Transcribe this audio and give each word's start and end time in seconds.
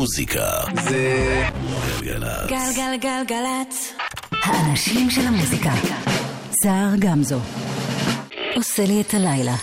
המוזיקה 0.00 0.60
זה 0.84 1.42
גלגלצ. 2.00 2.50
גלגלגלגלצ. 2.50 3.92
האנשים 4.42 5.10
של 5.10 5.20
המוזיקה. 5.20 5.72
סער 6.62 6.90
גמזו. 6.98 7.38
עושה 8.56 8.86
לי 8.86 9.00
את 9.00 9.14
הלילה. 9.14 9.54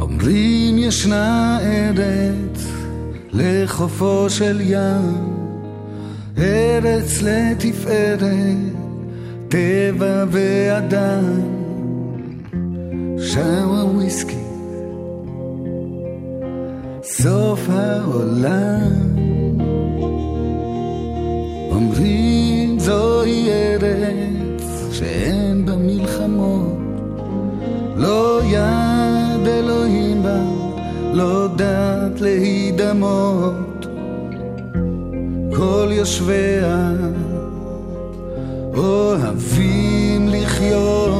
אומרים 0.00 0.78
ישנה 0.78 1.58
ארץ 1.60 2.66
לחופו 3.32 4.30
של 4.30 4.60
ים, 4.60 5.31
ארץ 6.38 7.22
לתפארת, 7.22 8.30
טבע 9.48 10.24
ואדם, 10.30 11.24
שם 13.18 13.68
הוויסקי, 13.68 14.36
סוף 17.02 17.60
העולם. 17.68 19.12
אומרים 21.70 22.78
זוהי 22.78 23.48
ארץ 23.50 24.62
שאין 24.92 25.66
בה 25.66 25.76
מלחמות, 25.76 26.78
לא 27.96 28.40
יד 28.44 29.46
אלוהים 29.46 30.22
בה, 30.22 30.40
לא 31.12 31.48
דת 31.56 32.20
להידמות. 32.20 33.71
כל 35.62 35.88
יושביה 35.90 36.92
אוהבים 38.76 40.28
לחיות. 40.28 41.12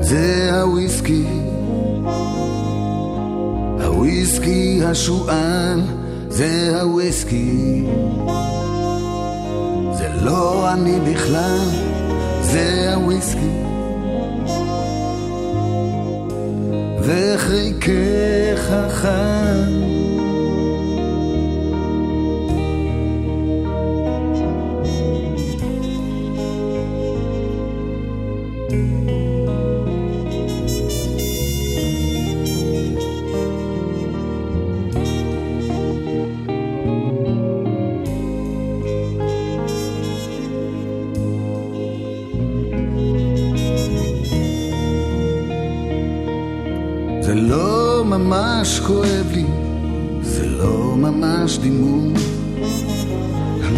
זה 0.00 0.50
הוויסקי, 0.62 1.24
הוויסקי 3.84 4.80
השועל, 4.84 5.80
זה 6.28 6.80
הוויסקי. 6.82 7.84
זה 9.92 10.08
לא 10.22 10.72
אני 10.72 10.98
בכלל, 11.12 11.68
זה 12.40 12.94
הוויסקי. 12.94 13.69
וחיכך 17.10 18.70
חם. 18.88 19.99
ממש 48.20 48.80
כואב 48.86 49.26
לי, 49.32 49.44
זה 50.22 50.46
לא 50.46 50.94
ממש 50.96 51.58
דימום. 51.58 52.14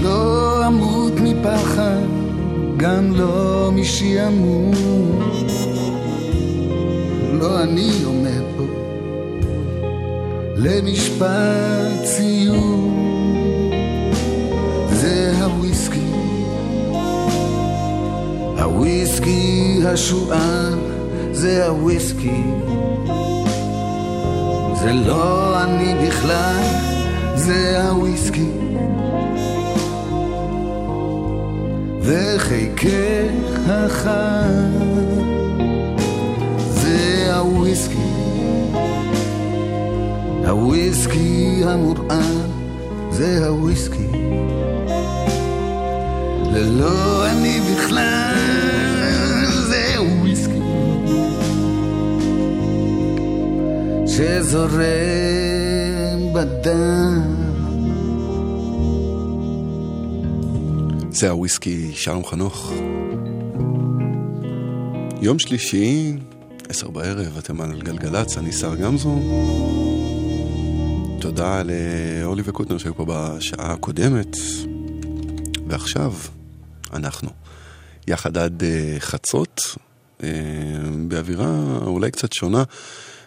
לא 0.03 0.67
אמות 0.67 1.13
מפחד, 1.21 2.07
גם 2.77 3.13
לא 3.15 3.71
משעמום. 3.75 4.73
לא 7.33 7.63
אני 7.63 7.91
עומד 8.05 8.43
פה 8.57 8.65
למשפט 10.57 12.05
סיום. 12.05 12.99
זה 14.93 15.33
הוויסקי, 15.41 16.13
הוויסקי 18.59 19.81
השועל, 19.87 20.79
זה 21.33 21.67
הוויסקי. 21.67 22.72
זה 24.83 24.93
לא 24.93 25.63
אני 25.63 25.95
בכלל, 26.07 26.63
זה 27.35 27.83
הוויסקי. 27.89 28.51
וחיכך 32.01 33.31
החם, 33.69 34.71
זה 36.71 37.29
הוויסקי. 37.37 37.97
הוויסקי 40.47 41.63
המורעל, 41.65 42.51
זה 43.11 43.47
הוויסקי. 43.49 44.09
ללא 46.53 47.27
אני 47.27 47.61
בכלל, 47.61 48.72
שזורם 54.17 54.83
בדם. 56.35 57.23
זה 61.11 61.31
הוויסקי 61.31 61.93
שלום 61.95 62.25
חנוך. 62.25 62.73
יום 65.21 65.39
שלישי, 65.39 66.17
עשר 66.69 66.91
בערב, 66.91 67.39
אתם 67.39 67.61
על 67.61 67.83
גלגלצ, 67.83 68.39
אני 68.39 68.53
שר 68.53 68.75
גמזו. 68.75 69.19
תודה 71.21 71.63
לאורלי 71.63 72.43
וקוטנר 72.45 72.79
שהיו 72.79 72.95
פה 72.95 73.05
בשעה 73.09 73.73
הקודמת. 73.73 74.37
ועכשיו, 75.67 76.13
אנחנו. 76.93 77.31
יחד 78.09 78.39
עד 78.39 78.63
uh, 78.63 79.01
חצות, 79.01 79.61
uh, 80.19 80.23
באווירה 81.09 81.79
אולי 81.87 82.11
קצת 82.11 82.33
שונה, 82.33 82.65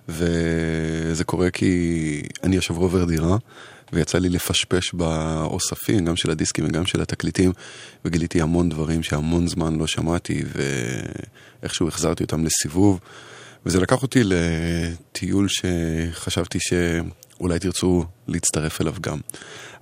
וזה 0.10 1.24
קורה 1.24 1.52
כי 1.52 2.22
אני 2.44 2.58
השבוע 2.58 2.84
עובר 2.84 3.06
דירה. 3.06 3.38
ויצא 3.94 4.18
לי 4.18 4.30
לפשפש 4.30 4.94
באוספים, 4.94 6.06
גם 6.06 6.16
של 6.16 6.32
הדיסקים 6.32 6.66
וגם 6.66 6.86
של 6.86 7.02
התקליטים, 7.02 7.52
וגיליתי 8.06 8.42
המון 8.42 8.70
דברים 8.70 9.04
שהמון 9.04 9.48
זמן 9.48 9.76
לא 9.76 9.88
שמעתי, 9.88 10.44
ואיכשהו 11.62 11.88
החזרתי 11.88 12.24
אותם 12.24 12.46
לסיבוב. 12.46 13.00
וזה 13.66 13.80
לקח 13.80 14.02
אותי 14.02 14.20
לטיול 14.24 15.48
שחשבתי 15.50 16.58
שאולי 16.62 17.60
תרצו 17.60 18.06
להצטרף 18.28 18.82
אליו 18.82 18.94
גם. 19.02 19.20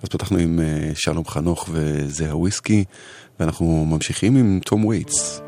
אז 0.04 0.10
פתחנו 0.10 0.38
עם 0.38 0.60
שלום 0.96 1.26
חנוך 1.26 1.70
וזה 1.72 2.32
הוויסקי, 2.32 2.84
ואנחנו 3.40 3.86
ממשיכים 3.86 4.36
עם 4.36 4.60
תום 4.66 4.86
וייטס. 4.86 5.42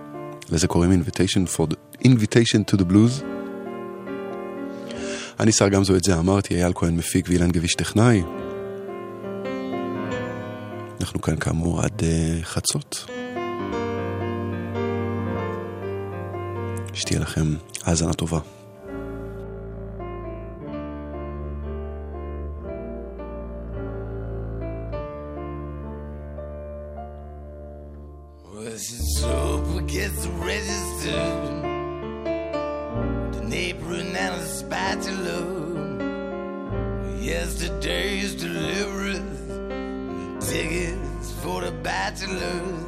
לזה 0.51 0.67
קוראים 0.67 1.01
Invitation, 1.01 1.57
for 1.57 1.65
the, 1.65 2.07
Invitation 2.07 2.73
to 2.73 2.77
the 2.77 2.85
Blues. 2.91 3.34
אני 5.39 5.51
שר 5.51 5.69
גם 5.69 5.83
זו 5.83 5.95
את 5.95 6.03
זה 6.03 6.17
אמרתי, 6.19 6.55
אייל 6.55 6.71
כהן 6.75 6.95
מפיק 6.95 7.25
ואילן 7.29 7.51
גביש 7.51 7.73
טכנאי. 7.73 8.23
אנחנו 11.01 11.21
כאן 11.21 11.35
כאמור 11.35 11.81
עד 11.81 11.99
uh, 11.99 12.43
חצות. 12.43 13.05
שתהיה 16.93 17.19
לכם 17.19 17.55
האזנה 17.83 18.13
טובה. 18.13 18.39
to 42.15 42.27
lose. 42.29 42.84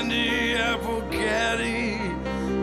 Candy 0.00 0.54
apple 0.54 1.02
caddy, 1.10 1.92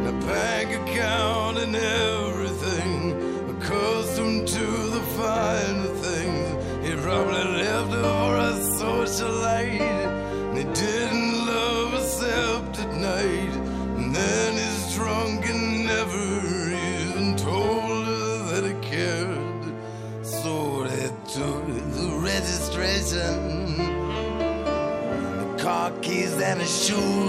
a 0.08 0.12
bank 0.26 0.70
account 0.82 1.60
and 1.60 1.76
everything. 1.76 3.14
Accustomed 3.52 4.48
to 4.48 4.66
the 4.96 5.02
finer 5.18 5.94
things, 6.06 6.48
he 6.84 6.96
probably 6.96 7.44
left 7.62 7.92
for 7.92 8.38
a 8.50 8.54
socialite, 8.82 9.82
and 9.82 10.58
he 10.58 10.64
didn't 10.64 11.46
love 11.46 11.94
except 11.94 12.80
at 12.80 12.94
night. 12.96 13.54
And 13.98 14.16
then 14.16 14.54
he's 14.54 14.96
drunk 14.96 15.48
and 15.48 15.86
never 15.86 16.30
even 16.96 17.36
told 17.36 18.08
her 18.08 18.62
that 18.62 18.64
he 18.66 18.74
cared. 18.90 19.66
So 20.24 20.86
they 20.86 21.12
took 21.36 21.68
the 21.68 22.10
registration, 22.20 23.78
the 25.42 25.64
car 25.64 25.92
keys 26.02 26.34
and 26.42 26.60
the 26.62 26.66
shoes, 26.66 27.27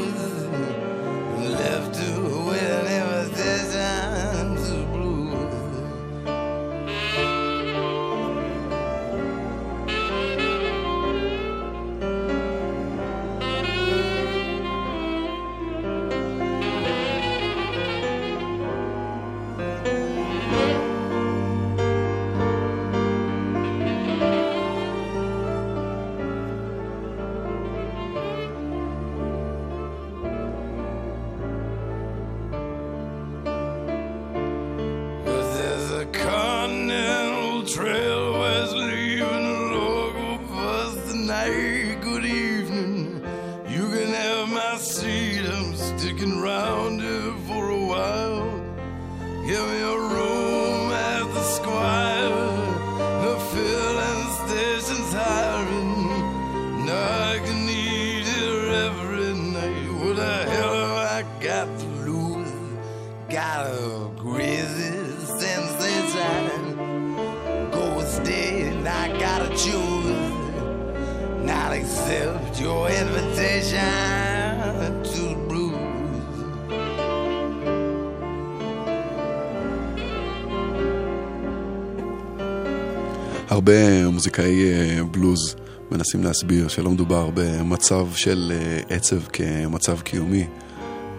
מוזיקאי 84.39 84.73
אה, 84.73 85.05
בלוז 85.05 85.55
מנסים 85.91 86.25
להסביר 86.25 86.69
שלא 86.69 86.91
מדובר 86.91 87.31
במצב 87.35 88.09
של 88.15 88.53
אה, 88.55 88.97
עצב 88.97 89.21
כמצב 89.33 90.01
קיומי, 90.01 90.47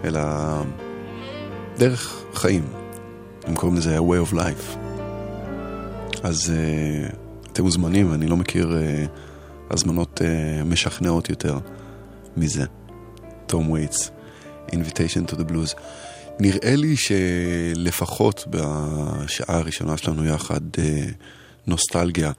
אלא 0.04 0.20
דרך 1.78 2.24
חיים. 2.34 2.64
הם 3.44 3.54
קוראים 3.54 3.78
לזה 3.78 3.98
way 3.98 4.30
of 4.30 4.34
life. 4.34 4.76
אז 6.22 6.52
uh, 6.52 7.14
אתם 7.52 7.62
מוזמנים, 7.62 8.12
אני 8.12 8.26
לא 8.26 8.36
מכיר 8.36 8.76
הזמנות 9.70 10.20
משכנעות 10.64 11.30
יותר 11.30 11.58
מזה. 12.36 12.64
תום 13.46 13.70
וייטס, 13.70 14.10
Invitation 14.68 15.32
to 15.32 15.34
the 15.34 15.50
Blues. 15.50 15.80
נראה 16.38 16.76
לי 16.76 16.96
שלפחות 16.96 18.44
בשעה 18.50 19.56
הראשונה 19.56 19.96
שלנו 19.96 20.26
יחד, 20.26 20.60
נוסטלגיה 21.66 22.32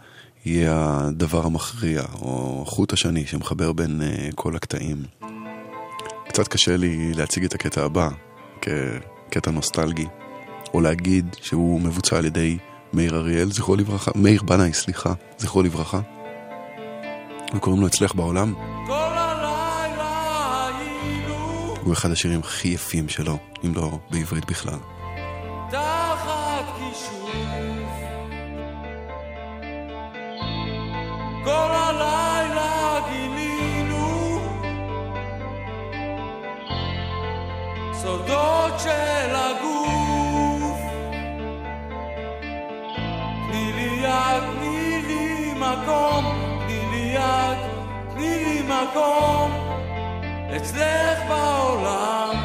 יהיה 0.46 0.98
הדבר 1.02 1.46
המכריע, 1.46 2.02
או 2.22 2.64
חוט 2.68 2.94
השני 2.94 3.26
שמחבר 3.26 3.74
בין 3.74 4.02
uh, 4.02 4.36
כל 4.36 4.56
הקטעים. 4.56 5.04
קצת 6.28 6.48
קשה 6.48 6.78
לי 6.78 7.14
להציג 7.14 7.44
את 7.44 7.54
הקטע 7.54 7.86
הבא 7.86 8.10
כקטע 8.62 9.52
נוסטלגי, 9.52 10.06
או 10.74 10.82
להגיד 10.82 11.36
שהוא 11.42 11.82
מבוצע 11.82 12.18
על 12.18 12.26
ידי 12.26 12.58
מאיר 12.94 13.16
אריאל, 13.16 13.52
זכרו 13.52 13.76
לברכה, 13.76 14.12
מאיר 14.16 14.44
בנאי, 14.44 14.74
סליחה, 14.74 15.14
זכרו 15.38 15.64
לברכה. 15.64 16.00
וקוראים 17.56 17.82
לו 17.82 17.88
אצלך 17.88 18.16
בעולם. 18.16 18.54
כל 18.88 18.94
הלילה 18.94 20.70
היינו 20.78 21.76
הוא 21.82 21.94
אחד 21.94 22.12
השירים 22.12 22.40
הכי 22.40 22.68
יפים 22.68 23.10
שלו, 23.10 23.38
אם 23.66 23.74
לא 23.76 24.00
בעברית 24.12 24.46
בכלל. 24.46 24.80
תחת 25.72 26.66
כישוף 26.78 27.81
כל 31.44 31.72
הלילה 31.72 33.00
גילינו 33.10 34.40
סודות 37.94 38.80
של 38.80 39.36
הגוף 39.36 40.80
תני 43.48 43.74
לי 43.74 44.02
יד, 44.04 44.44
תני 44.60 45.02
לי 45.08 45.54
מקום 45.54 46.26
תני 46.68 46.86
לי 46.92 47.14
יד, 47.16 47.58
תני 48.14 48.44
לי 48.44 48.62
מקום 48.62 49.52
אצלך 50.56 51.20
בעולם 51.30 52.36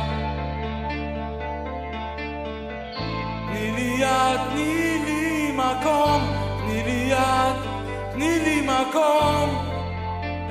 תני 3.49 3.73
לי 3.73 3.97
יד, 3.99 4.41
תני 4.51 5.03
לי 5.05 5.16
מקום 8.89 9.67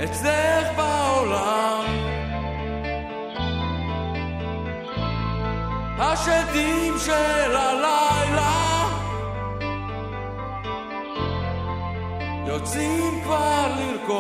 אצלך 0.04 0.68
בעולם. 0.78 1.84
השדים 6.00 6.94
של 7.06 7.56
הלילה 7.56 8.86
יוצאים 12.48 13.22
כבר 13.24 13.68
לרקוד. 13.80 14.16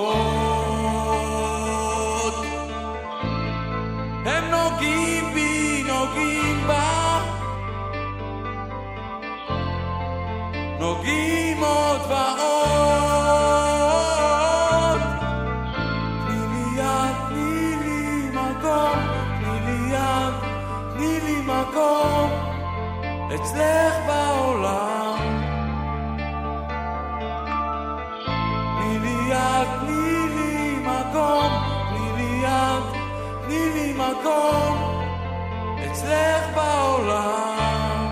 הם 4.25 4.43
נוגעים 4.51 5.34
בי, 5.34 5.84
נוגעים 5.88 6.67
בה, 6.67 7.19
נוגעים 10.79 11.35
אצלך 23.36 23.96
בעולם. 24.08 25.18
תני 28.80 29.00
לי 29.00 29.18
יד, 29.30 29.68
תני 29.80 30.27
לי 30.36 30.75
מקום, 30.82 31.51
תני 31.89 32.12
לי 32.18 32.46
יד, 32.46 32.84
תני 33.46 33.70
לי 33.74 33.94
מקום, 33.94 34.74
אצלך 35.86 36.56
בעולם. 36.56 38.10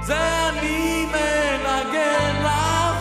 זה 0.00 0.48
אני 0.48 1.06
מנגן 1.06 2.42
לך, 2.44 2.96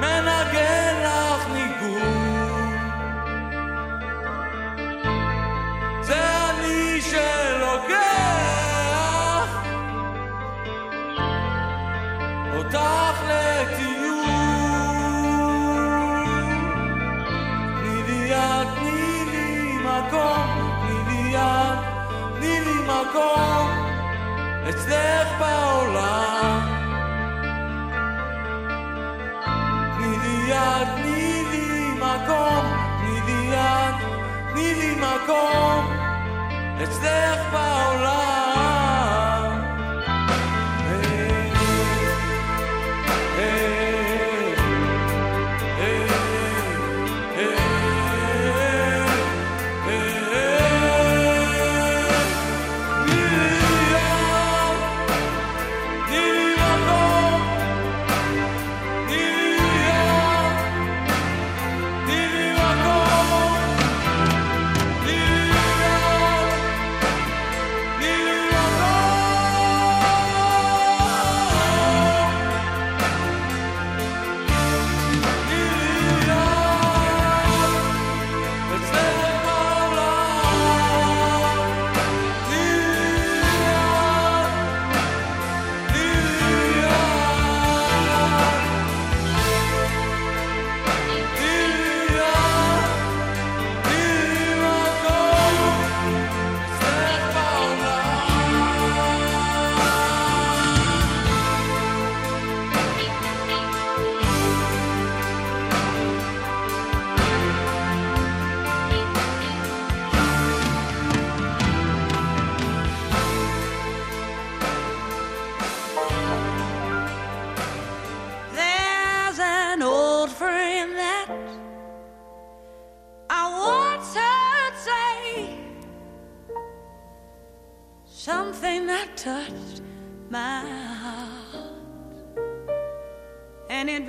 מנגן 0.00 0.85
מקום, 20.16 20.70
תני 20.80 20.98
לי 21.08 21.30
יד, 21.30 21.78
תני 22.34 22.60
לי 22.60 22.82
מקום, 22.82 23.70
אצלך 24.68 25.28
בעולם. 25.38 26.60
תני 29.96 30.18
לי 30.18 30.50
יד, 30.50 30.88
תני 30.96 31.44
לי 31.50 31.90
מקום, 31.94 32.64
תני 32.98 33.20
לי 33.26 33.54
יד, 33.54 33.94
תני 34.52 34.74
לי 34.74 34.94
מקום, 34.94 35.86
אצלך 36.82 37.52
בעולם. 37.52 38.55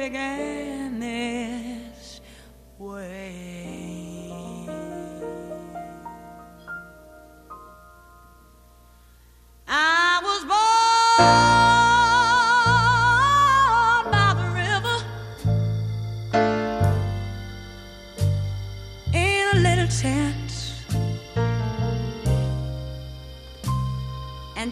began 0.10 1.00
this 1.00 2.22
way. 2.80 3.34
I 9.68 10.22
was 10.24 10.46
born. 10.46 10.78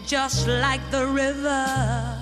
just 0.06 0.46
like 0.46 0.80
the 0.92 1.04
river 1.04 2.15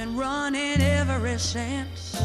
been 0.00 0.16
running 0.16 0.80
ever 0.80 1.36
since. 1.36 2.18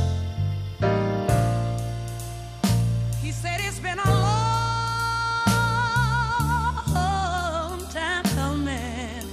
He 3.22 3.32
said 3.32 3.60
it's 3.60 3.80
been 3.80 4.00
a 4.00 4.12
long 7.66 7.86
time 7.90 8.24
coming. 8.40 9.28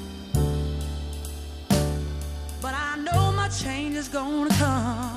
But 2.60 2.74
I 2.74 2.96
know 2.96 3.30
my 3.30 3.48
change 3.48 3.94
is 3.94 4.08
gonna 4.08 4.50
come. 4.54 5.11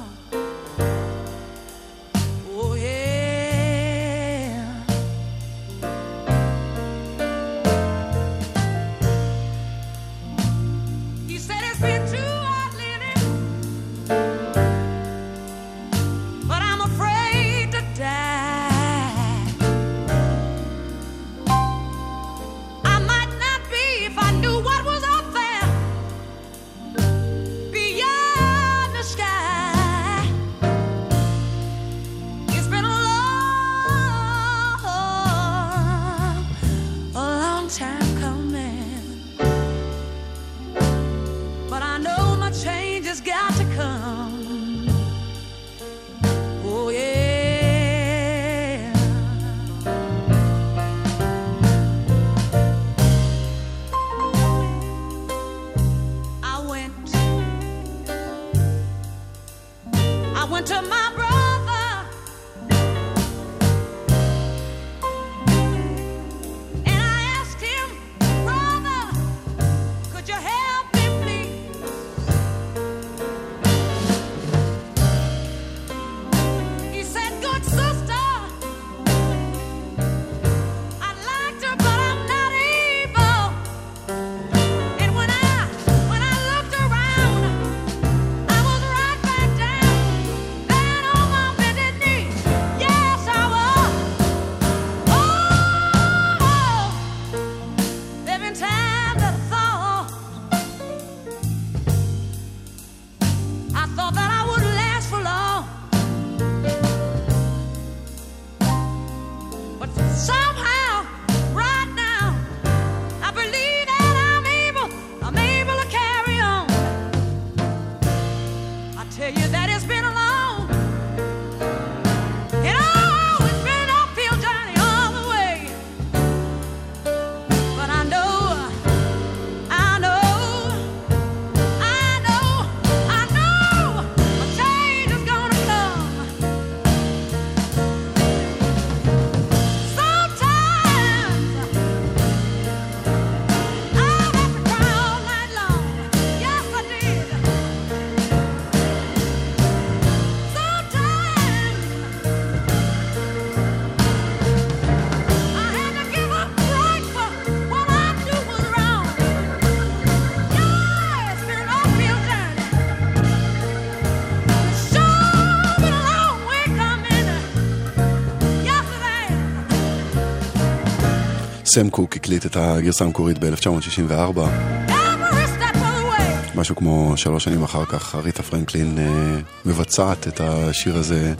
סם 171.75 171.89
קוק 171.89 172.15
הקליט 172.15 172.45
את 172.45 172.55
הגרסה 172.55 173.05
המקורית 173.05 173.37
ב-1964. 173.39 174.37
Every 174.37 175.47
step 175.57 175.75
of 175.75 175.77
the 175.77 176.05
way. 176.05 176.55
משהו 176.55 176.75
כמו 176.75 177.13
שלוש 177.17 177.43
שנים 177.43 177.63
אחר 177.63 177.85
כך, 177.85 178.15
אריתה 178.15 178.43
פרנקלין 178.43 178.97
אה, 178.97 179.39
מבצעת 179.65 180.27
את 180.27 180.41
השיר 180.41 180.95
הזה 180.95 181.33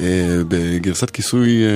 אה, 0.00 0.38
בגרסת 0.48 1.10
כיסוי 1.10 1.62
אה, 1.64 1.70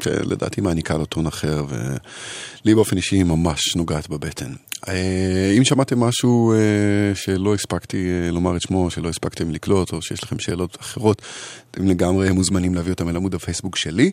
שלדעתי 0.00 0.60
מעניקה 0.60 0.96
לו 0.96 1.06
טון 1.06 1.26
אחר, 1.26 1.64
ולי 1.68 2.74
באופן 2.74 2.96
אישי 2.96 3.22
ממש 3.22 3.76
נוגעת 3.76 4.08
בבטן. 4.08 4.52
אה, 4.88 5.54
אם 5.58 5.64
שמעתם 5.64 6.00
משהו 6.00 6.52
אה, 6.52 7.14
שלא 7.14 7.54
הספקתי 7.54 8.08
אה, 8.08 8.30
לומר 8.30 8.56
את 8.56 8.62
שמו, 8.62 8.90
שלא 8.90 9.08
הספקתם 9.08 9.50
לקלוט, 9.50 9.92
או 9.92 10.02
שיש 10.02 10.22
לכם 10.22 10.38
שאלות 10.38 10.76
אחרות, 10.80 11.22
אתם 11.70 11.86
לגמרי 11.86 12.30
מוזמנים 12.30 12.74
להביא 12.74 12.92
אותם 12.92 13.08
אל 13.08 13.16
עמוד 13.16 13.34
הפייסבוק 13.34 13.76
שלי. 13.76 14.10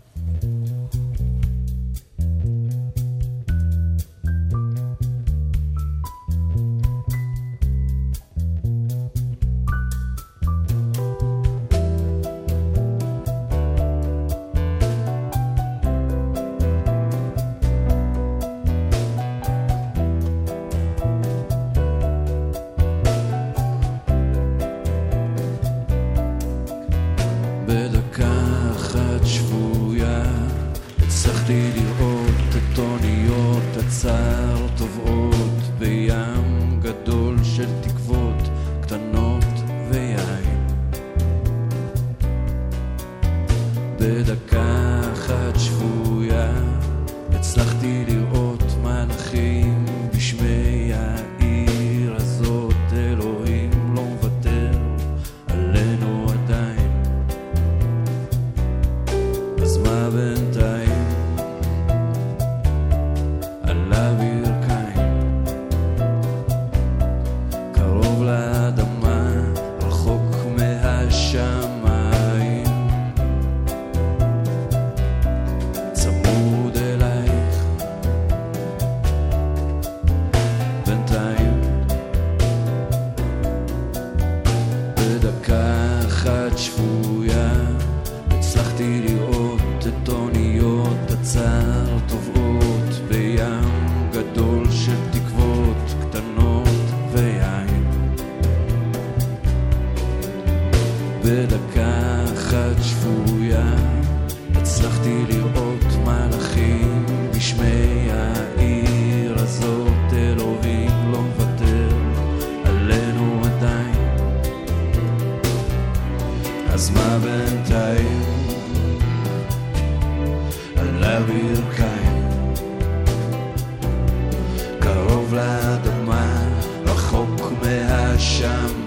לאדמה, 125.33 126.49
רחוק 126.87 127.53
מהשמיים 127.63 128.80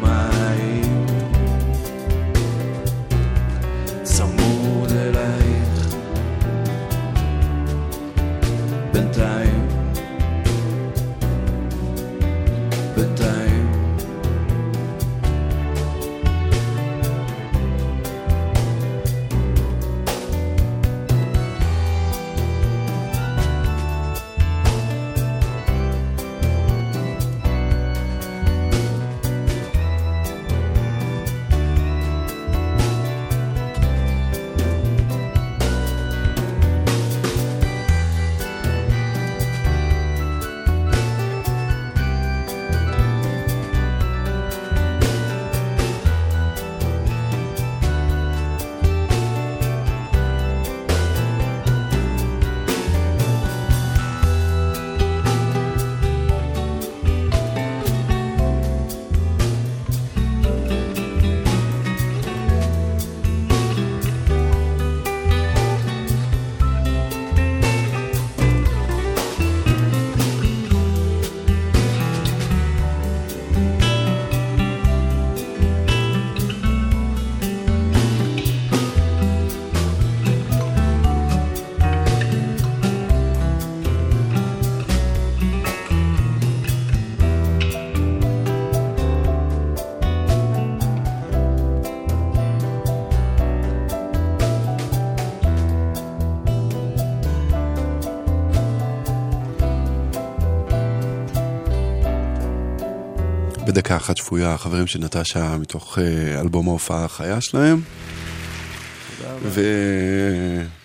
בדקה 103.94 104.06
אחת 104.06 104.18
שפויה, 104.18 104.54
החברים 104.54 104.88
של 104.88 105.00
נטשה 105.00 105.58
מתוך 105.58 106.00
אה, 106.00 106.42
אלבום 106.42 106.68
ההופעה 106.68 107.06
החיה 107.06 107.42
שלהם. 107.42 107.82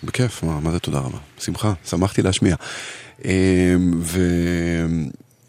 ובכיף, 0.03 0.43
מה, 0.43 0.59
מה 0.59 0.71
זה 0.71 0.79
תודה 0.79 0.99
רבה? 0.99 1.17
שמחה, 1.39 1.73
שמחתי 1.85 2.21
להשמיע. 2.21 2.55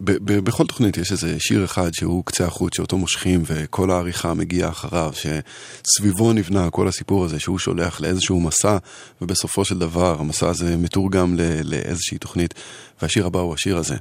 ובכל 0.00 0.66
תוכנית 0.66 0.96
יש 0.96 1.12
איזה 1.12 1.40
שיר 1.40 1.64
אחד 1.64 1.94
שהוא 1.94 2.24
קצה 2.24 2.46
החוט 2.46 2.72
שאותו 2.72 2.98
מושכים 2.98 3.42
וכל 3.46 3.90
העריכה 3.90 4.34
מגיעה 4.34 4.70
אחריו, 4.70 5.12
שסביבו 5.14 6.32
נבנה 6.32 6.70
כל 6.70 6.88
הסיפור 6.88 7.24
הזה 7.24 7.40
שהוא 7.40 7.58
שולח 7.58 8.00
לאיזשהו 8.00 8.40
מסע 8.40 8.76
ובסופו 9.22 9.64
של 9.64 9.78
דבר 9.78 10.20
המסע 10.20 10.48
הזה 10.48 10.76
מתורגם 10.76 11.36
לאיזושהי 11.64 12.18
תוכנית 12.18 12.54
והשיר 13.02 13.26
הבא 13.26 13.40
הוא 13.40 13.54
השיר 13.54 13.76
הזה. 13.76 13.96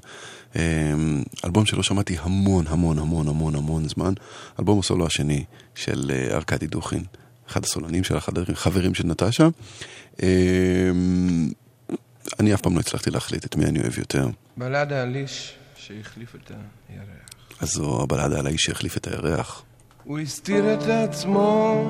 אלבום 1.45 1.65
שלא 1.65 1.83
שמעתי 1.83 2.15
המון 2.19 2.65
המון 2.67 2.99
המון 2.99 3.27
המון 3.27 3.55
המון 3.55 3.89
זמן, 3.89 4.13
אלבום 4.59 4.79
הסולו 4.79 5.05
השני 5.05 5.43
של 5.75 6.11
ארכדי 6.31 6.67
דוכין. 6.67 7.03
אחד 7.49 7.63
הסולנים 7.63 8.03
של 8.03 8.17
החברים 8.17 8.93
של 8.93 9.07
נטשה. 9.07 9.47
אני 12.39 12.53
אף 12.53 12.61
פעם 12.61 12.75
לא 12.75 12.79
הצלחתי 12.79 13.11
להחליט 13.11 13.45
את 13.45 13.55
מי 13.55 13.65
אני 13.65 13.79
אוהב 13.79 13.99
יותר. 13.99 14.27
בלדה 14.57 15.01
על 15.01 15.15
איש 15.15 15.58
שהחליף 15.89 16.35
את 16.35 16.51
הירח. 16.89 17.29
אז 17.61 17.69
זו 17.69 18.01
הבלדה 18.03 18.39
על 18.39 18.47
האיש 18.47 18.61
שהחליף 18.61 18.97
את 18.97 19.07
הירח. 19.07 19.63
הוא 20.03 20.19
הסתיר 20.19 20.73
את 20.73 20.83
עצמו 20.83 21.83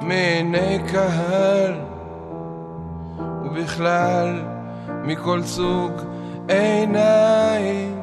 מעיני 0.00 0.78
קהל, 0.92 1.74
ובכלל 3.44 4.42
מכל 5.04 5.42
סוג 5.42 5.92
עיניים. 6.48 8.00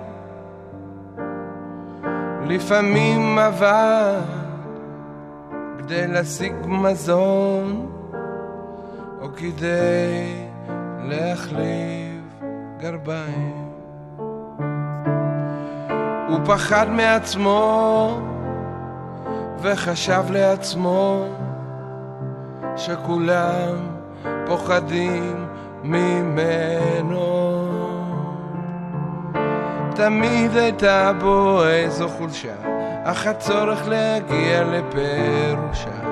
לפעמים 2.48 3.40
עבד 3.40 4.22
כדי 5.78 6.08
להשיג 6.08 6.54
מזון, 6.66 7.92
או 9.22 9.28
כדי 9.36 10.46
להחליף 11.10 12.44
גרביים. 12.80 13.65
הוא 16.28 16.40
פחד 16.46 16.90
מעצמו 16.90 18.20
וחשב 19.62 20.24
לעצמו 20.30 21.26
שכולם 22.76 23.76
פוחדים 24.46 25.48
ממנו. 25.84 27.16
תמיד 29.96 30.58
הייתה 30.58 31.12
בו 31.20 31.64
איזו 31.66 32.10
חולשה, 32.10 32.56
אך 33.04 33.28
הצורך 33.28 33.88
להגיע 33.88 34.64
לפירושה 34.64 36.06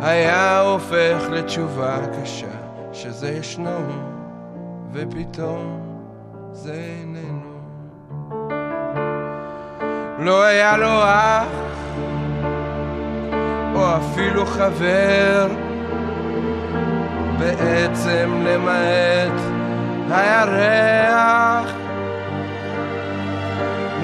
היה 0.00 0.60
הופך 0.60 1.28
לתשובה 1.30 1.98
קשה, 2.22 2.46
שזה 2.92 3.30
ישנו 3.30 3.80
ופתאום 4.92 5.80
זה 6.52 6.72
איננו. 6.72 7.51
לא 10.24 10.42
היה 10.44 10.76
לו 10.76 11.02
אח, 11.04 11.46
או 13.74 13.96
אפילו 13.96 14.46
חבר, 14.46 15.48
בעצם 17.38 18.44
למעט 18.46 19.40
הירח. 20.10 21.72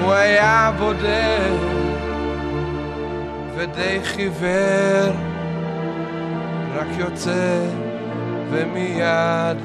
הוא 0.01 0.13
היה 0.13 0.71
בודד 0.77 1.57
ודי 3.55 3.99
חיוור, 4.03 5.13
רק 6.75 6.87
יוצא 6.97 7.65
ומיד 8.51 9.57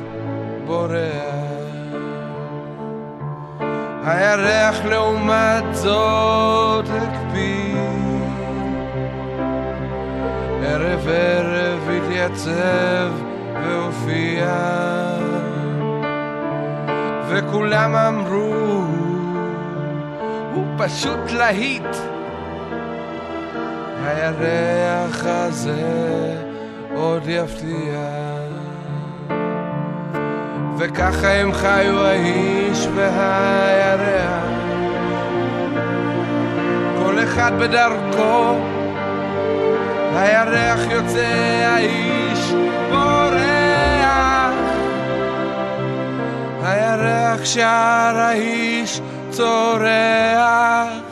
בורח. 0.66 1.33
הירח 4.06 4.84
לעומת 4.84 5.64
זאת 5.72 6.84
הקפיד, 6.88 7.74
ערב 10.62 11.08
ערב 11.08 11.88
התייצב 11.90 13.10
והופיע, 13.54 14.54
וכולם 17.28 17.94
אמרו, 17.94 18.84
הוא 20.54 20.66
פשוט 20.78 21.30
להיט. 21.30 21.96
הירח 24.04 25.24
הזה 25.26 26.36
עוד 26.94 27.22
יפתיע. 27.26 28.33
וככה 30.78 31.32
הם 31.32 31.52
חיו 31.52 32.06
האיש 32.06 32.88
והירח. 32.94 34.44
כל 36.98 37.18
אחד 37.24 37.52
בדרכו 37.58 38.54
הירח 40.14 40.80
יוצא 40.90 41.26
האיש 41.66 42.52
בורח. 42.90 44.54
הירח 46.62 47.44
שר 47.44 48.14
האיש 48.16 49.00
צורח. 49.30 51.04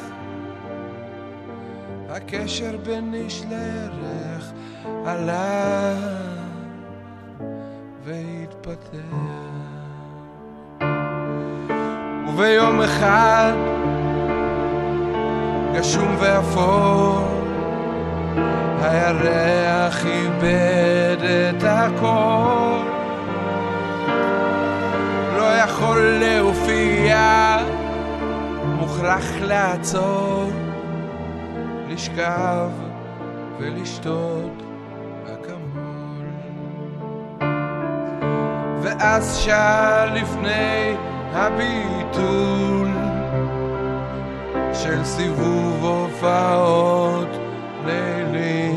הקשר 2.11 2.77
בין 2.85 3.15
איש 3.15 3.43
לירח 3.49 4.53
עלה 5.07 5.95
והתפתח 8.05 9.42
וביום 12.35 12.81
אחד 12.81 13.53
גשום 15.75 16.17
ואפור. 16.19 17.29
הירח 18.83 20.07
איבד 20.07 21.17
את 21.23 21.63
הכל. 21.67 22.83
לא 25.37 25.57
יכול 25.65 26.01
להופיע 26.01 27.57
מוכרח 28.65 29.31
לעצור. 29.41 30.51
לשכב 31.89 32.71
ולשתות 33.59 34.63
אקמול. 35.27 36.27
ואז 38.83 39.37
שר 39.37 40.15
לפני 40.15 40.97
הביטול 41.35 42.89
של 44.75 45.05
סיבוב 45.05 45.85
הופעות 45.85 47.29
לילי. 47.87 48.73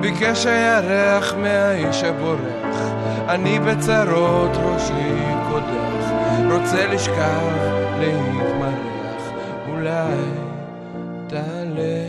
ביקש 0.00 0.46
הירח 0.46 1.34
מהאיש 1.34 2.04
הבורח, 2.04 2.92
אני 3.28 3.58
בצרות 3.58 4.50
ראשי 4.56 5.14
קודח, 5.50 6.10
רוצה 6.52 6.86
לשכב 6.86 7.50
להתמרח, 7.98 9.32
אולי 9.68 10.16
תעלה 11.26 12.06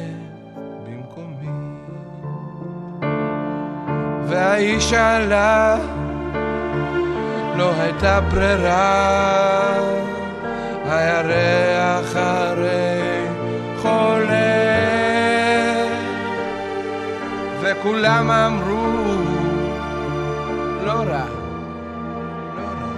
במקומי. 0.85 1.49
והאיש 4.27 4.93
עלה 4.93 5.77
לא 7.55 7.71
הייתה 7.79 8.21
ברירה, 8.21 9.77
הירח 10.85 12.15
הרי 12.15 13.27
חולה, 13.81 14.51
וכולם 17.61 18.31
אמרו, 18.31 19.15
לא 20.85 20.91
רע, 20.91 21.25
לא 22.55 22.61
רע, 22.61 22.93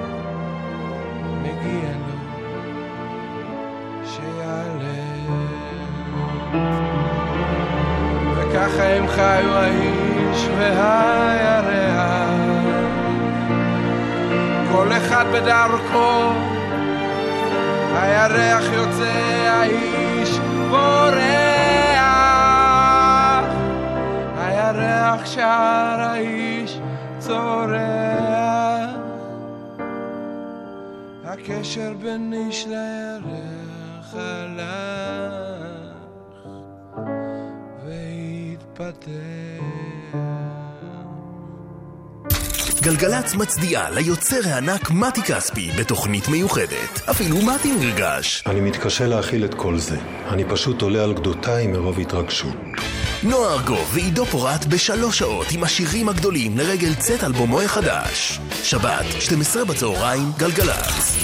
מגיע 1.42 1.90
לו 2.08 2.18
שיעלה. 4.06 5.04
וככה 8.38 8.84
הם 8.84 9.08
חיו 9.08 9.56
האיש 9.56 10.48
והירח. 10.58 11.63
כל 14.76 14.92
אחד 14.92 15.26
בדרכו, 15.34 16.32
הירח 17.94 18.64
יוצא, 18.74 19.48
האיש 19.48 20.40
בורח, 20.70 21.16
הירח 24.38 25.26
שר, 25.26 25.98
האיש 26.00 26.80
צורח. 27.20 27.80
הקשר 31.24 31.94
בין 32.02 32.34
איש 32.34 32.68
לירח 32.68 34.14
הלך 34.14 35.94
והתפתח. 37.86 39.93
גלגלצ 42.84 43.36
מצדיעה 43.36 43.90
ליוצר 43.90 44.40
הענק 44.46 44.92
מתי 44.92 45.22
כספי 45.22 45.72
בתוכנית 45.80 46.28
מיוחדת. 46.28 47.10
אפילו 47.10 47.38
מתי 47.42 47.76
נרגש. 47.76 48.44
אני 48.46 48.62
מתקשה 48.62 49.08
להכיל 49.08 49.46
את 49.46 49.54
כל 49.54 49.78
זה. 49.78 49.98
אני 50.28 50.44
פשוט 50.50 50.82
עולה 50.82 51.04
על 51.04 51.14
גדותיי 51.14 51.68
מרוב 51.68 52.00
התרגשות. 52.00 52.56
נועה 53.24 53.54
ארגוב 53.54 53.92
ועידו 53.94 54.26
פורט 54.26 54.66
בשלוש 54.66 55.20
שעות 55.20 55.48
עם 55.52 55.64
השירים 55.64 56.10
הגדולים 56.10 56.58
לרגל 56.58 56.94
צאת 56.94 57.24
אלבומו 57.24 57.62
החדש. 57.62 58.40
שבת, 58.64 59.06
12 59.20 59.66
בצהריים, 59.66 60.32
גלגלצ. 60.38 61.18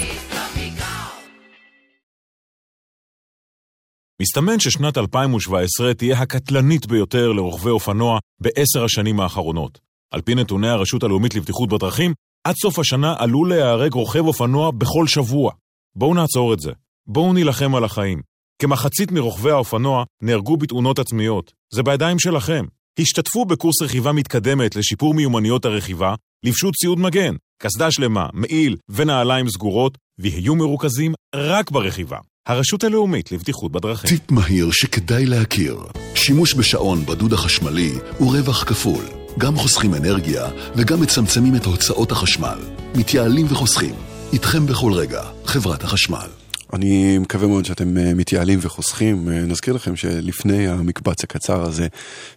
מסתמן 4.22 4.60
ששנת 4.60 4.98
2017 4.98 5.94
תהיה 5.94 6.18
הקטלנית 6.18 6.86
ביותר 6.86 7.32
לרוכבי 7.32 7.70
אופנוע 7.70 8.18
בעשר 8.40 8.84
השנים 8.84 9.20
האחרונות. 9.20 9.89
על 10.10 10.20
פי 10.20 10.34
נתוני 10.34 10.68
הרשות 10.68 11.02
הלאומית 11.02 11.34
לבטיחות 11.34 11.68
בדרכים, 11.68 12.12
עד 12.44 12.54
סוף 12.62 12.78
השנה 12.78 13.14
עלול 13.18 13.48
להיהרג 13.48 13.92
רוכב 13.92 14.26
אופנוע 14.26 14.70
בכל 14.70 15.06
שבוע. 15.06 15.52
בואו 15.96 16.14
נעצור 16.14 16.54
את 16.54 16.60
זה. 16.60 16.72
בואו 17.06 17.32
נילחם 17.32 17.74
על 17.74 17.84
החיים. 17.84 18.22
כמחצית 18.62 19.12
מרוכבי 19.12 19.50
האופנוע 19.50 20.04
נהרגו 20.22 20.56
בתאונות 20.56 20.98
עצמיות. 20.98 21.52
זה 21.74 21.82
בידיים 21.82 22.18
שלכם. 22.18 22.64
השתתפו 22.98 23.44
בקורס 23.44 23.82
רכיבה 23.82 24.12
מתקדמת 24.12 24.76
לשיפור 24.76 25.14
מיומנויות 25.14 25.64
הרכיבה, 25.64 26.14
לבשו 26.44 26.72
ציוד 26.72 26.98
מגן, 26.98 27.34
קסדה 27.62 27.90
שלמה, 27.90 28.26
מעיל 28.32 28.76
ונעליים 28.88 29.48
סגורות, 29.48 29.98
ויהיו 30.18 30.54
מרוכזים 30.54 31.14
רק 31.34 31.70
ברכיבה. 31.70 32.18
הרשות 32.48 32.84
הלאומית 32.84 33.32
לבטיחות 33.32 33.72
בדרכים. 33.72 34.10
טיפ 34.10 34.30
מהיר 34.30 34.68
שכדאי 34.72 35.26
להכיר. 35.26 35.78
שימוש 36.14 36.54
בשעון 36.54 37.06
בדוד 37.06 37.32
החשמלי 37.32 37.92
הוא 38.18 38.36
רווח 38.36 38.64
כפול. 38.64 39.19
גם 39.38 39.56
חוסכים 39.56 39.94
אנרגיה 39.94 40.48
וגם 40.76 41.00
מצמצמים 41.00 41.56
את 41.56 41.64
הוצאות 41.64 42.12
החשמל. 42.12 42.58
מתייעלים 42.94 43.46
וחוסכים. 43.50 43.94
איתכם 44.32 44.66
בכל 44.66 44.92
רגע, 44.92 45.22
חברת 45.44 45.84
החשמל. 45.84 46.26
אני 46.72 47.18
מקווה 47.18 47.48
מאוד 47.48 47.64
שאתם 47.64 47.98
אה, 47.98 48.14
מתייעלים 48.14 48.58
וחוסכים. 48.62 49.28
אה, 49.28 49.40
נזכיר 49.40 49.74
לכם 49.74 49.96
שלפני 49.96 50.68
המקבץ 50.68 51.24
הקצר 51.24 51.62
הזה 51.62 51.86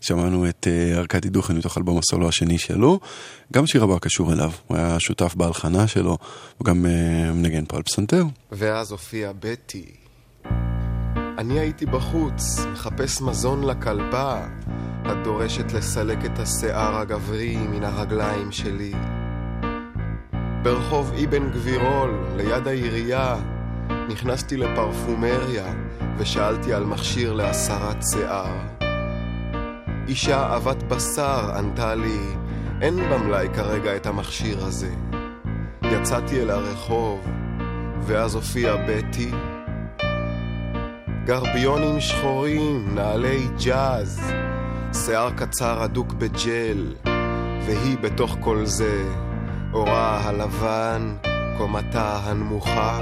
שמענו 0.02 0.50
את 0.50 0.68
אה, 0.70 0.98
ארכדי 1.00 1.30
דוכן 1.30 1.58
מתוך 1.58 1.78
אלבום 1.78 1.98
הסולו 1.98 2.28
השני 2.28 2.58
שלו. 2.58 3.00
גם 3.54 3.68
שיר 3.68 3.84
הבא 3.84 4.00
קשור 4.00 4.34
אליו, 4.34 4.52
הוא 4.68 4.78
היה 4.78 5.00
שותף 5.00 5.36
בהלחנה 5.36 5.88
שלו, 5.88 6.18
הוא 6.58 6.66
גם 6.66 6.86
מנגן 7.34 7.66
פה 7.66 7.78
על 7.78 7.84
פסנתר. 7.84 8.24
ואז 8.52 8.92
הופיעה 8.92 9.34
בטי. 9.40 9.86
אני 11.38 11.60
הייתי 11.60 11.86
בחוץ, 11.86 12.60
מחפש 12.74 13.22
מזון 13.22 13.64
לכלבה, 13.64 14.48
הדורשת 15.06 15.74
לסלק 15.74 16.26
את 16.26 16.40
השיער 16.40 16.98
הגברי 16.98 17.58
מן 17.58 17.84
הרגליים 17.84 18.52
שלי. 18.52 18.94
ברחוב 20.64 21.12
אבן 21.24 21.52
גבירול, 21.52 22.14
ליד 22.36 22.68
העירייה, 22.68 23.36
נכנסתי 24.10 24.58
לפרפומריה 24.58 25.74
ושאלתי 26.18 26.74
על 26.74 26.86
מכשיר 26.86 27.34
להסרת 27.34 27.98
שיער. 28.12 28.54
אישה 30.08 30.38
אהבת 30.38 30.84
בשר 30.84 31.52
ענתה 31.58 31.96
לי, 31.96 32.20
אין 32.82 32.96
במלאי 33.10 33.48
כרגע 33.54 33.96
את 33.96 34.06
המכשיר 34.06 34.66
הזה. 34.66 34.92
יצאתי 35.84 36.42
אל 36.42 36.50
הרחוב, 36.50 37.28
ואז 38.02 38.36
הופיעה 38.36 38.76
בטי. 38.88 39.32
גרביונים 41.26 42.00
שחורים, 42.00 42.96
נעלי 42.96 43.48
ג'אז, 43.66 44.34
שיער 44.94 45.30
קצר 45.32 45.84
הדוק 45.84 46.14
בג'ל, 46.14 46.94
והיא 47.66 47.98
בתוך 47.98 48.38
כל 48.40 48.66
זה, 48.66 49.04
אורה 49.74 50.22
הלבן, 50.24 51.16
קומתה 51.58 52.20
הנמוכה. 52.24 53.02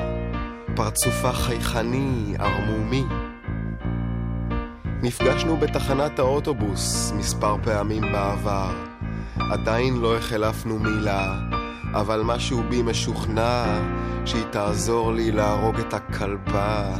פרצופה 0.75 1.32
חייכני, 1.32 2.36
ערמומי. 2.39 3.04
נפגשנו 5.01 5.58
בתחנת 5.58 6.19
האוטובוס 6.19 7.13
מספר 7.17 7.56
פעמים 7.63 8.01
בעבר. 8.01 8.73
עדיין 9.38 9.97
לא 9.97 10.17
החלפנו 10.17 10.80
מילה, 10.80 11.36
אבל 11.93 12.21
משהו 12.23 12.63
בי 12.69 12.82
משוכנע 12.82 13.80
שהיא 14.25 14.45
תעזור 14.51 15.13
לי 15.13 15.32
להרוג 15.32 15.80
את 15.80 15.93
הכלבה, 15.93 16.97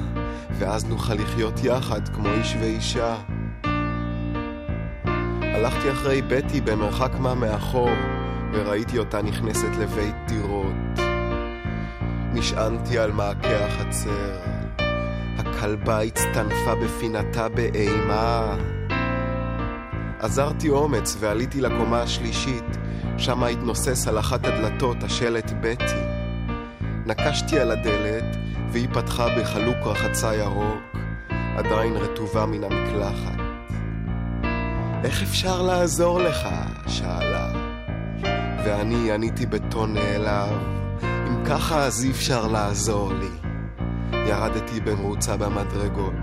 ואז 0.60 0.86
נוכל 0.86 1.14
לחיות 1.14 1.64
יחד 1.64 2.10
כמו 2.16 2.30
איש 2.30 2.56
ואישה. 2.60 3.16
הלכתי 5.54 5.92
אחרי 5.92 6.22
בטי 6.22 6.62
במרחק 6.62 7.12
מה 7.20 7.34
מאחור, 7.36 7.90
וראיתי 8.54 8.98
אותה 8.98 9.22
נכנסת 9.22 9.76
לבית 9.80 10.16
דירות. 10.28 11.00
נשענתי 12.34 13.00
על 13.00 13.12
מעקה 13.12 13.66
החצר. 13.66 14.40
הכלבה 15.38 16.02
הצטנפה 16.02 16.76
בפינתה 16.76 17.50
באימה. 17.50 18.56
עזרתי 20.20 20.70
אומץ 20.70 21.18
ועליתי 21.20 21.62
לקומה 21.62 22.02
השלישית, 22.02 22.78
שמה 23.18 23.48
התנוסס 23.48 24.08
על 24.08 24.20
אחת 24.20 24.46
הדלתות 24.46 25.04
השלט 25.04 25.52
בטי. 25.62 26.02
נקשתי 27.06 27.60
על 27.60 27.72
הדלת, 27.72 28.38
והיא 28.72 28.88
פתחה 28.94 29.28
בחלוק 29.40 29.78
רחצה 29.86 30.36
ירוק, 30.36 30.96
עדיין 31.58 31.96
רטובה 31.96 32.46
מן 32.46 32.64
המקלחת. 32.64 33.41
איך 35.04 35.22
אפשר 35.22 35.62
לעזור 35.62 36.20
לך? 36.20 36.48
שאלה. 36.88 37.52
ואני 38.66 39.12
עניתי 39.12 39.46
בטון 39.46 39.94
נעלב. 39.94 40.58
אם 41.04 41.46
ככה 41.46 41.84
אז 41.84 42.04
אי 42.04 42.12
אפשר 42.12 42.48
לעזור 42.48 43.14
לי. 43.14 43.52
ירדתי 44.28 44.80
במרוצה 44.80 45.38
במדרגות. 45.38 46.14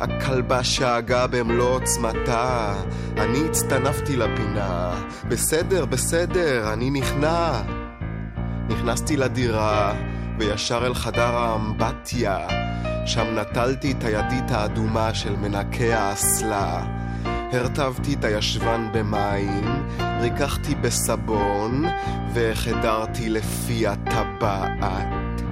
הכלבה 0.00 0.64
שאגה 0.64 1.26
במלוא 1.26 1.68
עוצמתה, 1.68 2.74
אני 3.16 3.38
הצטנפתי 3.48 4.16
לפינה. 4.16 4.90
בסדר, 5.28 5.84
בסדר, 5.84 6.72
אני 6.72 6.90
נכנע. 6.90 7.62
נכנסתי 8.68 9.16
לדירה, 9.16 9.94
וישר 10.38 10.86
אל 10.86 10.94
חדר 10.94 11.36
האמבטיה, 11.36 12.38
שם 13.06 13.38
נטלתי 13.38 13.92
את 13.92 14.04
הידית 14.04 14.50
האדומה 14.50 15.14
של 15.14 15.36
מנקה 15.36 15.98
האסלה. 15.98 16.95
הרטבתי 17.56 18.14
את 18.14 18.24
הישבן 18.24 18.88
במים, 18.92 19.88
ריקחתי 20.20 20.74
בסבון, 20.74 21.84
והחדרתי 22.34 23.28
לפי 23.28 23.86
הטבעת. 23.86 25.42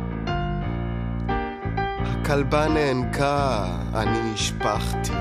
הכלבה 2.03 2.69
נאנקה, 2.69 3.67
אני 3.95 4.33
השפכתי. 4.35 5.13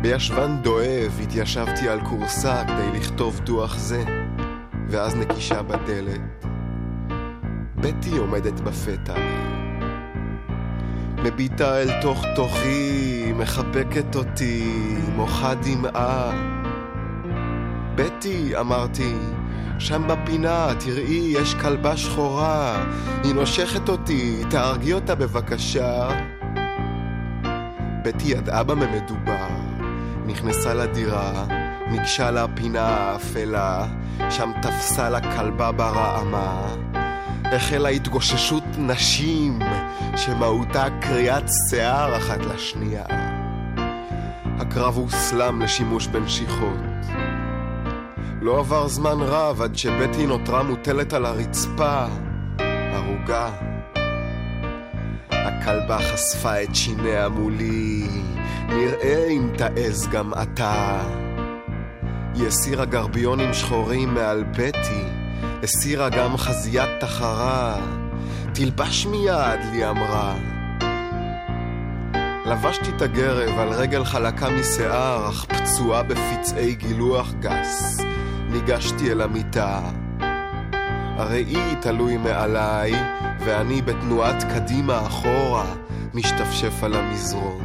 בישבן 0.00 0.56
דואב 0.62 1.20
התיישבתי 1.22 1.88
על 1.88 2.00
כורסה 2.00 2.64
כדי 2.64 2.98
לכתוב 2.98 3.40
דוח 3.40 3.76
זה, 3.76 4.04
ואז 4.88 5.16
נקישה 5.16 5.62
בדלת. 5.62 6.46
בטי 7.76 8.16
עומדת 8.16 8.60
בפתח. 8.60 9.55
מביטה 11.26 11.82
אל 11.82 12.00
תוך 12.02 12.24
תוכי, 12.34 13.32
מחבקת 13.36 14.16
אותי, 14.16 14.72
מוחה 15.16 15.54
דמעה. 15.54 16.32
בטי, 17.94 18.56
אמרתי, 18.60 19.14
שם 19.78 20.02
בפינה, 20.08 20.68
תראי, 20.78 21.34
יש 21.38 21.54
כלבה 21.54 21.96
שחורה, 21.96 22.84
היא 23.24 23.34
נושכת 23.34 23.88
אותי, 23.88 24.42
תהרגי 24.50 24.92
אותה 24.92 25.14
בבקשה. 25.14 26.08
בטי 28.04 28.28
ידעה 28.28 28.62
במה 28.62 28.86
מדובר, 28.86 29.48
נכנסה 30.26 30.74
לדירה, 30.74 31.46
ניגשה 31.90 32.30
לפינה 32.30 32.86
האפלה, 32.86 33.86
שם 34.30 34.50
תפסה 34.62 35.10
לה 35.10 35.20
כלבה 35.36 35.72
ברעמה. 35.72 36.66
החלה 37.52 37.88
התגוששות 37.88 38.64
נשים 38.78 39.58
שמהותה 40.16 40.86
קריאת 41.00 41.44
שיער 41.70 42.16
אחת 42.16 42.38
לשנייה. 42.54 43.04
הקרב 44.58 44.96
הוסלם 44.96 45.62
לשימוש 45.62 46.06
בנשיכות. 46.06 46.78
לא 48.40 48.58
עבר 48.58 48.88
זמן 48.88 49.16
רב 49.20 49.62
עד 49.62 49.76
שבטי 49.76 50.26
נותרה 50.26 50.62
מוטלת 50.62 51.12
על 51.12 51.26
הרצפה, 51.26 52.06
ערוגה. 52.92 53.50
הכלבה 55.30 55.98
חשפה 55.98 56.62
את 56.62 56.74
שיניה 56.74 57.28
מולי, 57.28 58.08
נראה 58.68 59.26
אם 59.28 59.50
תעז 59.56 60.08
גם 60.08 60.32
אתה. 60.42 61.02
היא 62.34 62.46
הסירה 62.46 62.84
גרביונים 62.84 63.54
שחורים 63.54 64.14
מעל 64.14 64.44
בטי, 64.44 65.04
הסירה 65.62 66.08
גם 66.08 66.36
חזיית 66.36 66.90
תחרה. 67.00 67.76
תלבש 68.54 69.06
מיד, 69.06 69.60
לי 69.72 69.88
אמרה. 69.90 70.34
לבשתי 72.46 72.90
את 72.96 73.02
הגרב 73.02 73.58
על 73.58 73.68
רגל 73.68 74.04
חלקה 74.04 74.50
משיער, 74.50 75.28
אך 75.28 75.44
פצועה 75.44 76.02
בפצעי 76.02 76.74
גילוח 76.74 77.32
גס. 77.40 78.00
ניגשתי 78.50 79.12
אל 79.12 79.20
המיטה. 79.20 79.80
הראי 81.16 81.76
תלוי 81.80 82.16
מעליי, 82.16 82.92
ואני 83.40 83.82
בתנועת 83.82 84.42
קדימה 84.42 85.06
אחורה, 85.06 85.74
משתפשף 86.14 86.82
על 86.82 86.94
המזרון. 86.94 87.64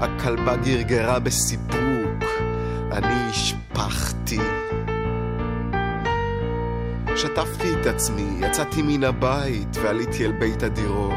הכלבה 0.00 0.56
גרגרה 0.56 1.18
בסיפוק, 1.18 2.24
אני 2.92 3.30
השפכתי. 3.30 4.55
שטפתי 7.16 7.74
את 7.74 7.86
עצמי, 7.86 8.40
יצאתי 8.40 8.82
מן 8.82 9.04
הבית 9.04 9.76
ועליתי 9.82 10.24
אל 10.24 10.32
בית 10.32 10.62
הדירות. 10.62 11.14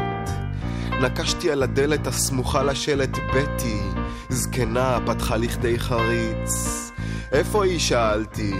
נקשתי 1.01 1.51
על 1.51 1.63
הדלת 1.63 2.07
הסמוכה 2.07 2.63
לשלט 2.63 3.17
בטי, 3.35 3.81
זקנה 4.29 4.97
פתחה 5.05 5.37
לכדי 5.37 5.79
חריץ. 5.79 6.89
איפה 7.31 7.65
היא? 7.65 7.79
שאלתי. 7.79 8.53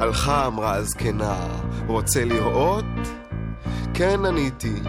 הלכה, 0.00 0.46
אמרה 0.46 0.74
הזקנה. 0.74 1.46
רוצה 1.86 2.24
לראות? 2.24 2.84
כן, 3.94 4.24
עניתי. 4.24 4.80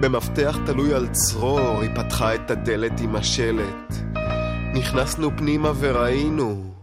במפתח 0.00 0.58
תלוי 0.66 0.94
על 0.94 1.08
צרור, 1.12 1.80
היא 1.80 1.90
פתחה 1.94 2.34
את 2.34 2.50
הדלת 2.50 3.00
עם 3.00 3.16
השלט. 3.16 3.94
נכנסנו 4.74 5.30
פנימה 5.36 5.72
וראינו. 5.80 6.74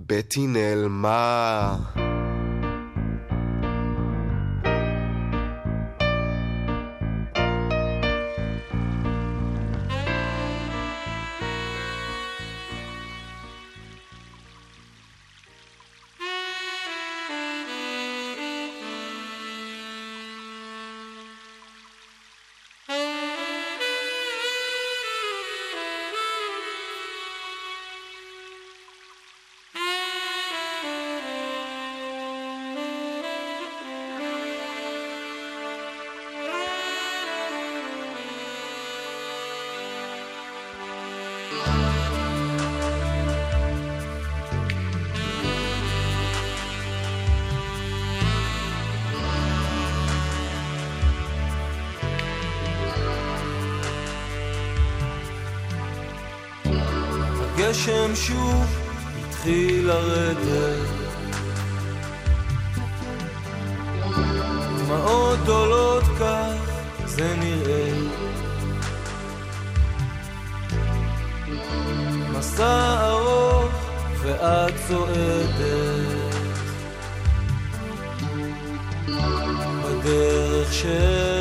בטי 0.00 0.46
נעלמה. 0.46 1.76
הגשם 57.76 58.14
שוב 58.14 58.64
התחיל 59.28 59.86
לרדת. 59.86 60.88
דמעות 64.78 65.48
עולות 65.48 66.04
כך 66.20 66.70
זה 67.04 67.34
נראה. 67.38 67.92
מסע 72.32 73.08
ארוך 73.08 73.72
ואת 74.22 74.74
צועדת. 74.88 76.36
בדרך 79.84 80.72
שאני 80.72 81.35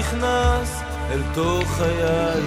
נכנס 0.00 0.82
אל 1.10 1.22
תוך 1.34 1.76
חיי 1.76 2.42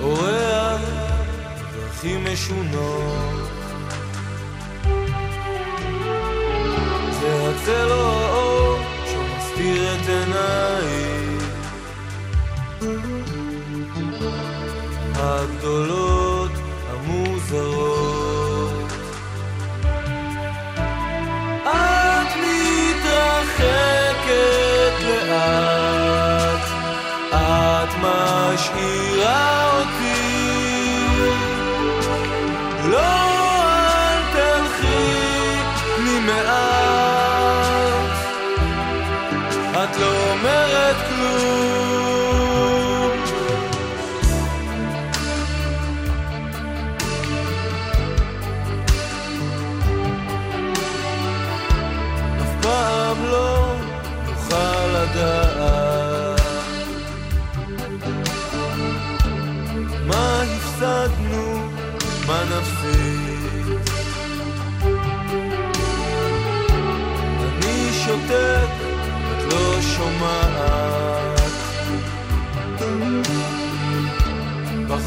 אורח 0.00 0.80
דרכים 1.74 2.24
משונות 2.32 3.50
זה 7.10 7.50
הצל 7.50 7.90
או 7.90 8.12
האור 8.12 8.78
שמסתיר 9.06 9.94
את 9.94 10.08
עיניי. 10.08 11.16
הגדולות 15.14 16.25
משאירה 28.55 29.54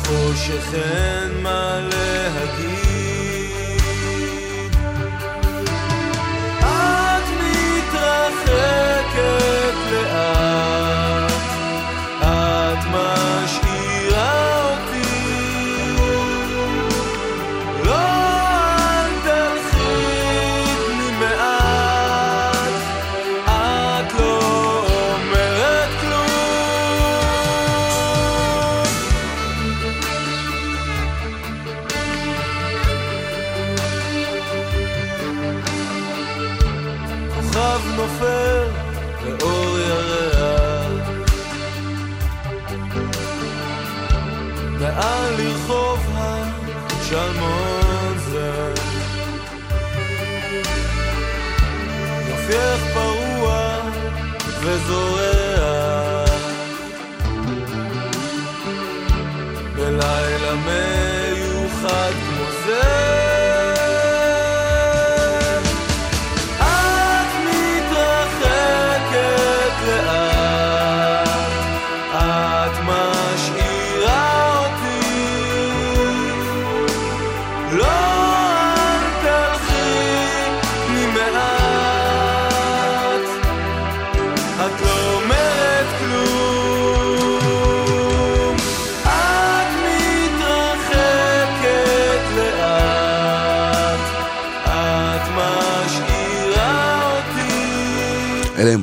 בחושך 0.10 0.74
אין 0.74 1.44
מה 1.44 1.80
להגיד. 1.80 2.69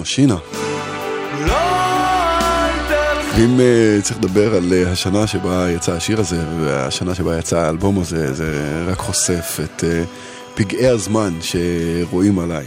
תלכי 0.06 0.26
ואם 3.36 3.60
אה, 3.60 3.98
צריך 4.02 4.18
לדבר 4.18 4.54
על 4.54 4.72
אה, 4.72 4.90
השנה 4.92 5.26
שבה 5.26 5.70
יצא 5.70 5.92
השיר 5.92 6.20
הזה, 6.20 6.44
והשנה 6.60 7.14
שבה 7.14 7.38
יצא 7.38 7.58
האלבום 7.58 8.00
הזה, 8.00 8.34
זה 8.34 8.82
רק 8.86 8.98
חושף 8.98 9.58
את 9.64 9.84
אה, 9.84 10.04
פגעי 10.54 10.88
הזמן 10.88 11.38
שרואים 11.40 12.38
עליי. 12.38 12.66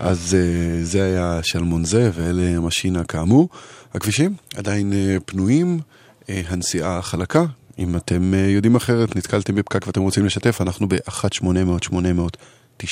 אז 0.00 0.36
אה, 0.38 0.84
זה 0.84 1.04
היה 1.04 1.40
שלמון 1.42 1.84
זה, 1.84 2.10
ואלה 2.14 2.42
הם 2.42 2.66
השינה 2.66 3.04
כאמור. 3.04 3.48
הכבישים 3.94 4.34
עדיין 4.56 4.92
אה, 4.92 5.16
פנויים, 5.24 5.80
אה, 6.28 6.42
הנסיעה 6.48 7.02
חלקה. 7.02 7.44
אם 7.78 7.96
אתם 7.96 8.34
אה, 8.34 8.38
יודעים 8.38 8.76
אחרת, 8.76 9.16
נתקלתם 9.16 9.54
בפקק 9.54 9.86
ואתם 9.86 10.00
רוצים 10.00 10.26
לשתף, 10.26 10.60
אנחנו 10.60 10.88
ב-1-800-800-918. 10.88 12.84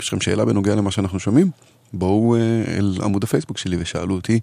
יש 0.00 0.08
לכם 0.08 0.20
שאלה 0.20 0.44
בנוגע 0.44 0.74
למה 0.74 0.90
שאנחנו 0.90 1.20
שומעים? 1.20 1.50
בואו 1.92 2.36
אה, 2.36 2.40
אל 2.76 2.98
עמוד 3.02 3.24
הפייסבוק 3.24 3.58
שלי 3.58 3.76
ושאלו 3.80 4.14
אותי. 4.14 4.40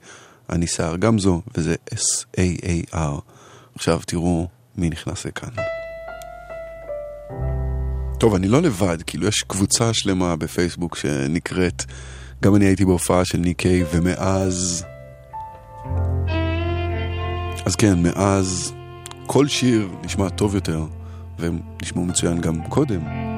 אני 0.50 0.68
סער 0.68 0.98
גמזו, 0.98 1.41
וזה 1.58 1.76
S-A-A-R. 1.93 3.22
עכשיו 3.76 4.00
תראו 4.06 4.48
מי 4.78 4.89
נכנס 4.89 5.26
לכאן. 5.26 5.50
טוב, 8.20 8.36
אני 8.36 8.48
לא 8.48 8.62
לבד, 8.62 8.98
כאילו 9.02 9.28
יש 9.28 9.43
קבוצה 9.48 9.93
שלמה 9.93 10.36
בפייסבוק 10.36 10.96
שנקראת, 10.96 11.84
גם 12.43 12.56
אני 12.56 12.66
הייתי 12.66 12.86
בהופעה 12.86 13.26
של 13.26 13.38
ניק 13.38 13.58
קיי, 13.58 13.84
ומאז... 13.91 14.86
אז 17.66 17.76
כן, 17.76 18.04
מאז 18.04 18.74
כל 19.26 19.48
שיר 19.48 19.89
נשמע 20.04 20.30
טוב 20.30 20.56
יותר, 20.56 20.86
והם 21.39 21.60
נשמעו 21.82 22.06
מצוין 22.06 22.41
גם 22.41 22.64
קודם. 22.70 23.34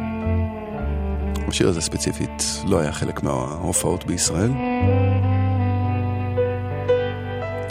השיר 1.47 1.69
הזה 1.69 1.81
ספציפית 1.81 2.43
לא 2.65 2.79
היה 2.79 2.91
חלק 2.91 3.23
מההופעות 3.23 4.05
בישראל. 4.05 4.51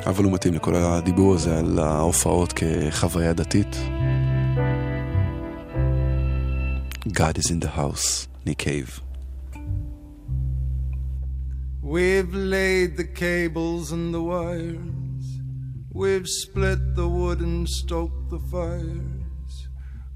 אבל 0.07 0.25
הוא 0.25 0.33
מתאים 0.33 0.55
לכל 0.55 0.75
הדיבור 0.77 1.35
הזה 1.35 1.59
על 1.59 1.79
ההופעות 1.79 2.53
כחוויה 2.53 3.33
דתית. 3.33 3.77
God 7.07 7.39
is 7.39 7.51
in 7.51 7.61
the 7.61 7.73
house, 7.81 8.27
Nick 8.47 8.59
Cave. 8.59 9.01
We've 11.83 12.35
laid 12.35 12.97
the 12.97 13.09
cables 13.25 13.93
and 13.93 14.13
the 14.13 14.25
wires. 14.33 15.27
We've 16.01 16.29
split 16.43 16.81
the 17.01 17.09
wood 17.19 17.41
and 17.41 17.69
stoked 17.81 18.25
the 18.35 18.41
fires. 18.53 19.16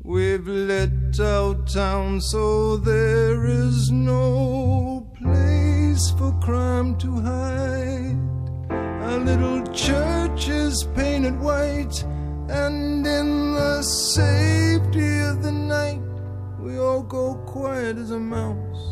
We've 0.03 0.49
lit 0.49 1.21
our 1.21 1.55
town 1.67 2.23
so 2.23 2.79
there 2.79 3.45
is 3.45 3.91
no 3.91 5.07
place 5.15 6.11
for 6.13 6.33
crime 6.41 6.97
to 7.01 7.21
hide. 7.21 8.17
Our 8.71 9.19
little 9.19 9.63
church 9.75 10.49
is 10.49 10.85
painted 10.95 11.39
white, 11.39 12.03
and 12.49 13.07
in 13.07 13.53
the 13.53 13.83
safety 13.83 15.19
of 15.21 15.43
the 15.43 15.53
night, 15.53 16.01
we 16.59 16.79
all 16.79 17.03
go 17.03 17.35
quiet 17.47 17.99
as 17.99 18.11
a 18.11 18.19
mouse. 18.19 18.83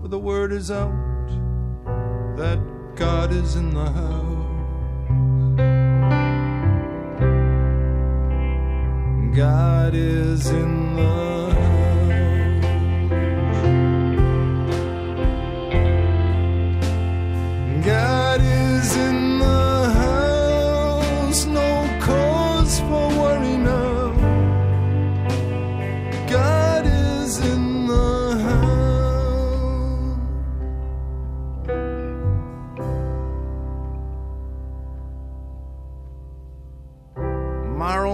For 0.00 0.06
the 0.06 0.20
word 0.20 0.52
is 0.52 0.70
out 0.70 1.26
that 2.36 2.60
God 2.94 3.32
is 3.32 3.56
in 3.56 3.74
the 3.74 3.90
house. 3.90 4.30
God 9.40 9.94
is 9.94 10.50
in 10.50 10.96
the 10.96 11.50
house. 11.50 12.66
God 17.86 18.40
is 18.42 18.96
in 18.96 19.29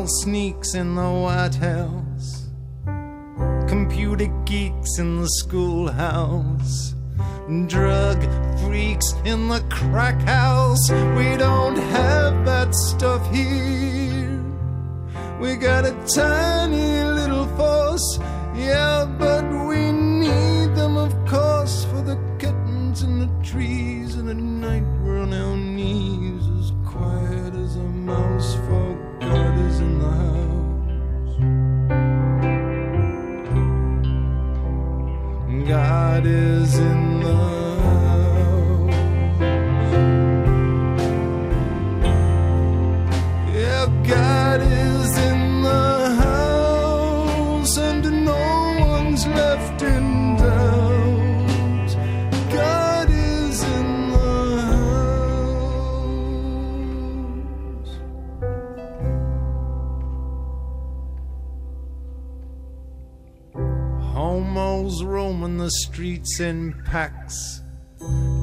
Moral 0.06 0.20
sneaks 0.22 0.74
in 0.74 0.94
the 0.94 1.10
White 1.10 1.56
House, 1.56 2.46
computer 3.66 4.28
geeks 4.44 5.00
in 5.00 5.20
the 5.20 5.28
schoolhouse, 5.40 6.94
drug 7.66 8.22
freaks 8.60 9.14
in 9.24 9.48
the 9.48 9.60
crack 9.68 10.20
house. 10.22 10.88
We 10.90 11.36
don't 11.36 11.76
have 11.76 12.44
that 12.44 12.72
stuff 12.72 13.28
here. 13.34 14.44
We 15.40 15.56
got 15.56 15.84
a 15.84 15.94
tiny 16.14 17.02
little 17.02 17.48
force, 17.56 18.20
yeah, 18.54 19.06
but 19.18 19.44
we 19.66 19.90
need 19.90 20.76
them, 20.76 20.96
of 20.96 21.12
course, 21.26 21.84
for 21.86 22.02
the 22.02 22.16
kittens 22.38 23.02
in 23.02 23.18
the 23.18 23.44
trees. 23.44 23.85
Is 36.24 36.78
in 36.78 37.05
streets 65.96 66.40
in 66.40 66.74
packs, 66.84 67.62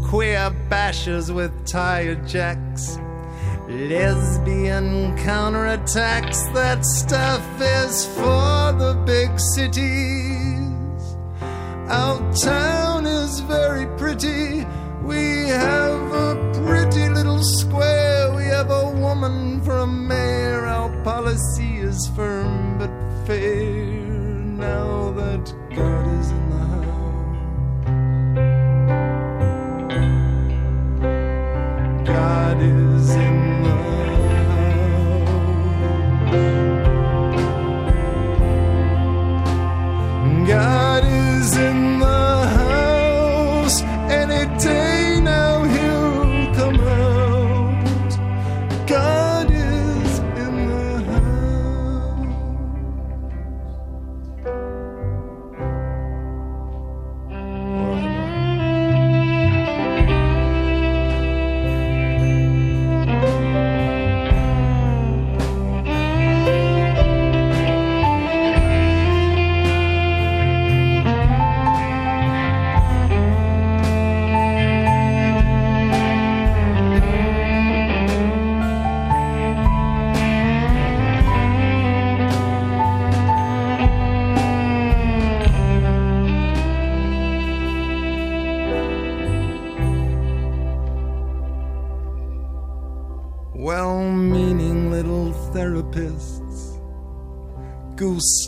queer 0.09 0.49
bashers 0.71 1.31
with 1.31 1.53
tire 1.67 2.15
jacks. 2.25 2.97
Lesbian 3.69 5.15
counterattacks, 5.17 6.51
that 6.55 6.83
stuff 6.83 7.45
is 7.61 8.07
for 8.15 8.73
the 8.81 8.99
big 9.05 9.39
cities. 9.39 11.15
Our 11.89 12.17
town 12.33 13.05
is 13.05 13.41
very 13.41 13.85
pretty. 13.99 14.65
We 15.03 15.47
have 15.49 16.11
a 16.11 16.51
pretty 16.65 17.07
little 17.09 17.43
square. 17.43 18.33
We 18.33 18.45
have 18.45 18.71
a 18.71 18.89
woman 18.89 19.61
for 19.61 19.77
a 19.77 19.85
mayor. 19.85 20.65
Our 20.65 20.89
policy 21.03 21.77
is 21.77 22.09
firm 22.15 22.79
but 22.79 22.89
fair. 23.27 23.93
Now 24.57 25.12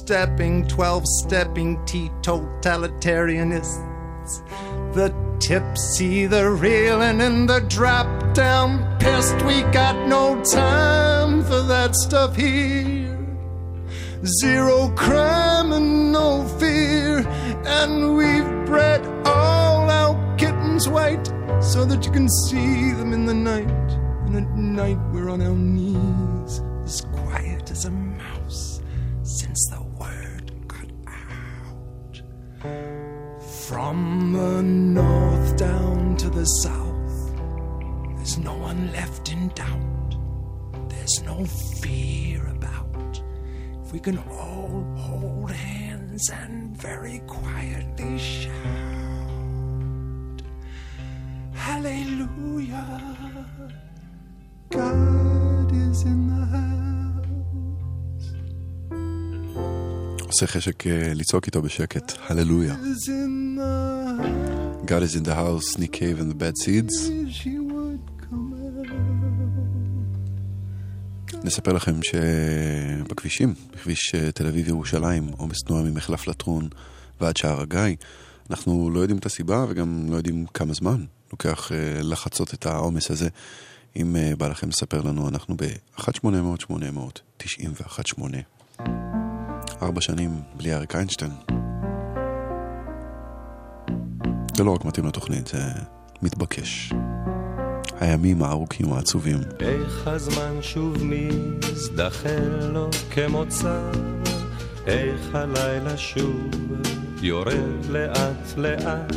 stepping, 0.06 0.68
12 0.68 1.03
stepping 1.24 1.78
teetotalitarianists. 1.78 4.43
The 4.93 5.12
tipsy, 5.39 6.28
the 6.28 6.51
reeling, 6.51 7.22
and 7.22 7.49
the 7.49 7.62
drop 7.62 8.36
down 8.36 8.99
pissed. 8.99 9.41
We 9.41 9.64
got 9.72 10.08
no 10.08 10.43
time 10.43 11.43
for 11.43 11.64
that 11.64 11.95
stuff 11.95 12.36
here. 12.36 13.18
Zero 14.41 14.89
crime 14.95 15.74
and 15.74 16.12
no 16.12 16.45
fear, 16.60 17.28
and 17.66 18.16
we've 18.16 18.66
bred 18.68 19.03
all 19.26 19.89
our 19.89 20.16
kittens 20.38 20.88
white 20.88 21.34
so 21.62 21.84
that 21.84 22.06
you 22.06 22.12
can 22.12 22.30
see 22.30 22.91
them 22.91 23.12
in 23.12 23.26
the 23.26 23.34
night. 23.34 23.68
And 24.28 24.36
at 24.36 24.56
night 24.56 24.99
we're 25.12 25.32
on 25.32 25.41
our 25.41 25.56
knees, 25.56 25.95
From 33.68 34.34
the 34.34 34.61
north 34.61 35.57
down 35.57 36.16
to 36.18 36.30
the 36.30 36.45
south, 36.45 37.36
there's 38.16 38.38
no 38.38 38.55
one 38.55 38.91
left 38.91 39.32
in 39.32 39.49
doubt. 39.49 40.16
There's 40.89 41.24
no 41.24 41.45
fear 41.82 42.47
about. 42.47 43.22
If 43.84 43.91
we 43.93 43.99
can 43.99 44.18
all 44.18 44.86
hold 44.97 45.51
hands 45.51 46.30
and 46.30 46.76
very 46.78 47.20
quietly 47.28 48.18
shout, 48.18 48.53
Hallelujah, 51.53 53.47
God 54.70 55.72
is 55.72 56.03
in 56.03 56.28
the 56.28 56.45
house. 56.45 56.86
עושה 60.36 60.47
חשק 60.47 60.88
אה, 60.88 61.13
לצעוק 61.13 61.45
איתו 61.45 61.61
בשקט, 61.61 62.13
הללויה. 62.27 62.75
God 64.86 64.88
is 64.88 65.15
in 65.15 65.23
the 65.25 65.36
house, 65.36 65.77
Nick 65.77 65.95
Cave 65.95 66.19
and 66.19 66.29
the 66.31 66.36
Bad 66.41 66.55
Seeds. 66.65 66.93
נספר 71.43 71.73
לכם 71.73 71.99
שבכבישים, 72.03 73.53
בכביש 73.73 74.15
אה, 74.15 74.31
תל 74.31 74.47
אביב-ירושלים, 74.47 75.27
עומס 75.38 75.57
תנועה 75.67 75.83
ממחלף 75.83 76.27
לטרון 76.27 76.69
ועד 77.21 77.38
שער 77.38 77.61
הגיא, 77.61 77.95
אנחנו 78.49 78.89
לא 78.89 78.99
יודעים 78.99 79.19
את 79.19 79.25
הסיבה 79.25 79.65
וגם 79.69 80.05
לא 80.09 80.15
יודעים 80.15 80.45
כמה 80.53 80.73
זמן 80.73 81.05
לוקח 81.31 81.71
אה, 81.71 81.77
לחצות 82.03 82.53
את 82.53 82.65
העומס 82.65 83.11
הזה. 83.11 83.29
אם 83.95 84.15
בא 84.38 84.47
לכם 84.47 84.69
לספר 84.69 85.01
לנו, 85.01 85.29
אנחנו 85.29 85.55
ב-1-800-800-918. 85.57 88.55
ארבע 89.82 90.01
שנים 90.01 90.41
בלי 90.57 90.73
אריק 90.73 90.95
איינשטיין. 90.95 91.32
זה 94.57 94.63
לא 94.63 94.71
רק 94.71 94.86
מתאים 94.86 95.05
לתוכנית, 95.05 95.47
זה 95.47 95.63
מתבקש. 96.21 96.93
הימים 97.99 98.43
הארוכים 98.43 98.93
העצובים. 98.93 99.39
איך 99.59 100.07
הזמן 100.07 100.61
שוב 100.61 100.97
מזדחל 101.03 102.69
לו 102.73 102.89
כמוצא, 103.11 103.91
איך 104.88 105.36
הלילה 105.36 105.97
שוב 105.97 106.49
יורד 107.21 107.86
לאט 107.89 108.57
לאט, 108.57 109.15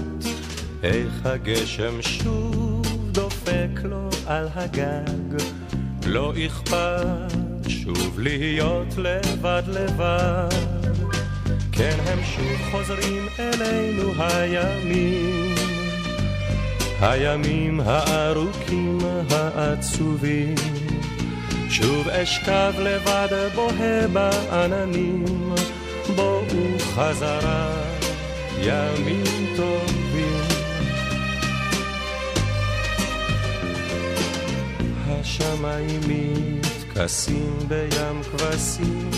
איך 0.82 1.26
הגשם 1.26 2.02
שוב 2.02 2.82
דופק 3.12 3.70
לו 3.84 4.08
על 4.26 4.48
הגג, 4.54 5.42
לא 6.06 6.32
אכפת 6.46 7.47
שוב 7.68 8.20
להיות 8.20 8.96
לבד 8.96 9.62
לבד, 9.66 10.48
כן 11.72 11.96
הם 12.06 12.18
שוב 12.24 12.70
חוזרים 12.70 13.28
אלינו 13.38 14.12
הימים. 14.18 15.54
הימים 17.00 17.80
הארוכים 17.84 18.98
העצובים. 19.30 20.54
שוב 21.70 22.08
אשכב 22.08 22.72
לבד 22.78 23.48
בוהה 23.54 24.08
בעננים. 24.08 25.24
בואו 26.16 26.78
חזרה 26.78 27.70
ימים 28.58 29.46
טובים. 29.56 30.42
השמיים 35.08 36.00
מתכסים 36.98 37.58
בים 37.68 38.22
כבשים 38.22 39.10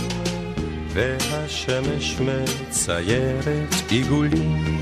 והשמש 0.93 2.17
מציירת 2.21 3.75
עיגולים. 3.91 4.81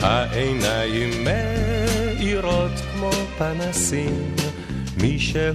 העיניים 0.00 1.24
מאירות 1.24 2.72
כמו 2.92 3.10
פנסים, 3.38 4.34
מישהו 4.96 5.54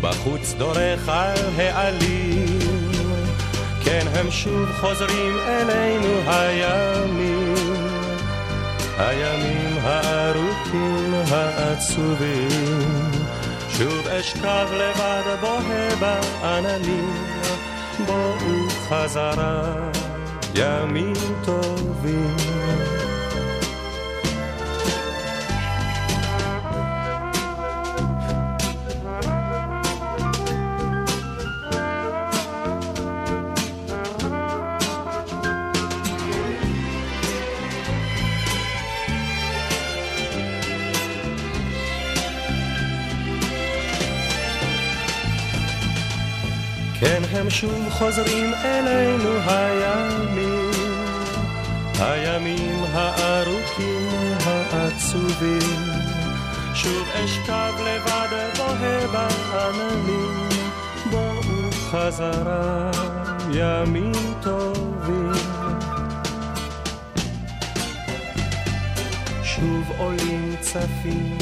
בחוץ 0.00 0.54
דורך 0.58 1.08
על 1.08 1.38
העלים, 1.56 2.58
כן 3.84 4.06
הם 4.14 4.30
שוב 4.30 4.68
חוזרים 4.80 5.36
אלינו 5.48 6.30
הימים, 6.30 7.54
הימים 8.98 9.78
הארוכים 9.82 11.14
העצובים, 11.30 12.48
שוב 13.78 14.08
אשכב 14.08 14.66
לבד 14.72 15.36
בוהה 15.40 15.96
בעננים, 15.96 17.14
בואו 18.06 18.68
חזרה 18.88 19.90
ימים 20.54 21.14
טובים. 21.44 22.47
כן 47.00 47.22
הם 47.32 47.50
שוב 47.50 47.88
חוזרים 47.90 48.54
אלינו 48.64 49.30
הימים, 49.46 50.70
הימים 52.00 52.84
הארוכים 52.92 54.08
העצובים, 54.44 55.82
שוב 56.74 57.08
אשכב 57.14 57.72
לבד 57.80 58.48
בוהה 58.56 59.06
בעננים, 59.06 60.48
בואו 61.10 61.70
חזרה 61.72 62.90
ימים 63.54 64.34
טובים. 64.42 65.32
שוב 69.42 69.92
עולים 69.98 70.56
צפים 70.60 71.38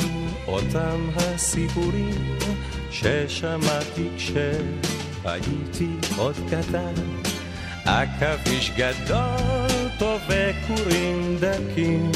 אותם 0.46 1.08
הסיפורים 1.16 2.38
ששמעתי 2.90 4.08
כש... 4.16 4.32
הייתי 5.26 5.88
עוד 6.16 6.34
קטן, 6.50 6.94
עכביש 7.84 8.72
גדול 8.76 9.90
טוב 9.98 10.20
וכורים 10.28 11.38
דקים, 11.40 12.12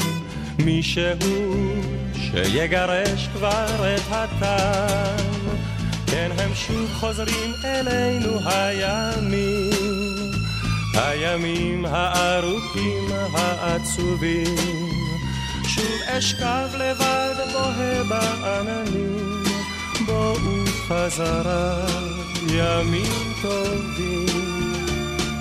מישהו 0.59 1.73
שיגרש 2.13 3.27
כבר 3.33 3.95
את 3.95 4.01
הטן. 4.09 5.25
כן 6.07 6.31
הם 6.37 6.51
שוב 6.55 6.89
חוזרים 6.93 7.51
אלינו 7.65 8.39
הימים, 8.45 10.31
הימים 10.93 11.85
הארוכים 11.85 13.07
העצובים. 13.33 14.55
שוב 15.67 16.01
אשכב 16.05 16.67
לבד 16.79 17.35
בוהה 17.53 18.03
בעננים, 18.03 19.43
בואו 20.05 20.70
חזרה. 20.91 22.01
ימים 22.47 23.33
טובים. 23.41 24.25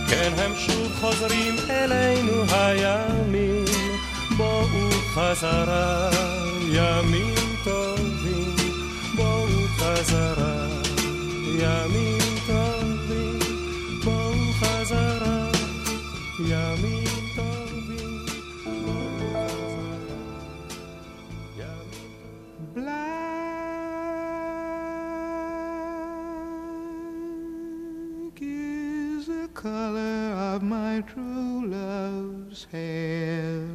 כן, 0.09 0.32
הם 0.38 0.53
שוב 0.57 0.92
חוזרים 1.01 1.55
אלינו 1.70 2.32
הימים, 2.53 3.64
בואו 4.36 4.90
חזרה, 5.14 6.11
ימים 6.72 7.34
טובים, 7.64 8.57
בואו 9.16 9.46
חזרה, 9.78 10.66
ימים 11.59 12.18
טובים, 12.46 13.38
בואו 14.05 14.34
חזרה, 14.61 15.48
ימים 16.46 16.99
true 31.03 31.66
love's 31.66 32.66
hair. 32.72 33.66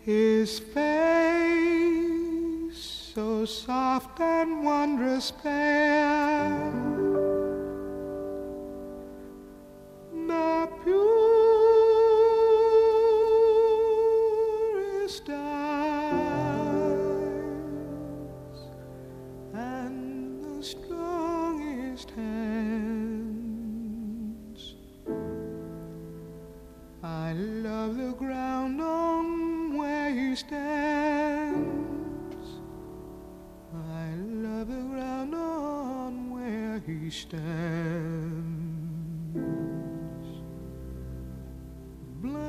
His 0.00 0.58
face 0.58 1.92
so 3.14 3.44
soft 3.44 4.20
and 4.20 4.64
wondrous 4.64 5.30
fair. 5.30 6.72
The 10.26 10.68
purest 10.82 11.51
stands. 37.12 37.42
Black 42.22 42.42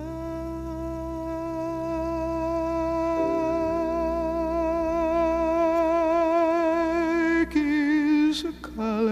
is 7.56 8.44
the 8.44 8.54
color 8.62 9.12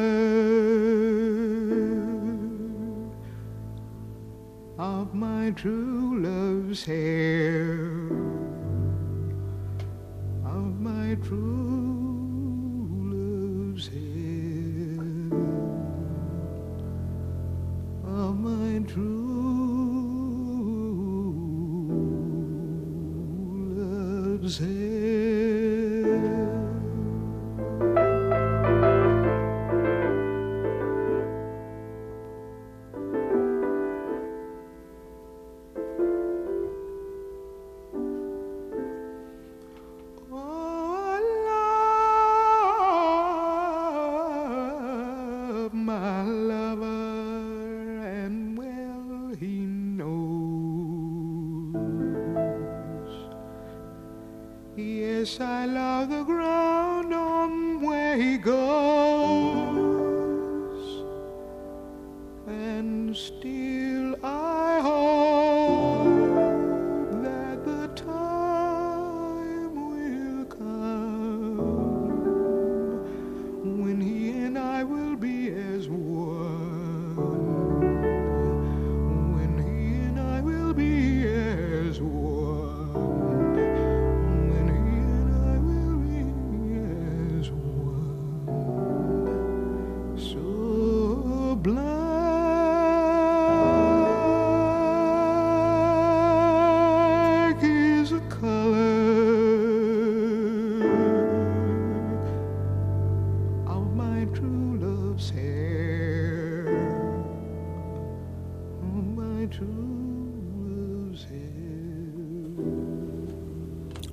of 4.79 5.13
my 5.13 5.51
true 5.51 6.17
love's 6.21 6.85
hair. 6.85 7.70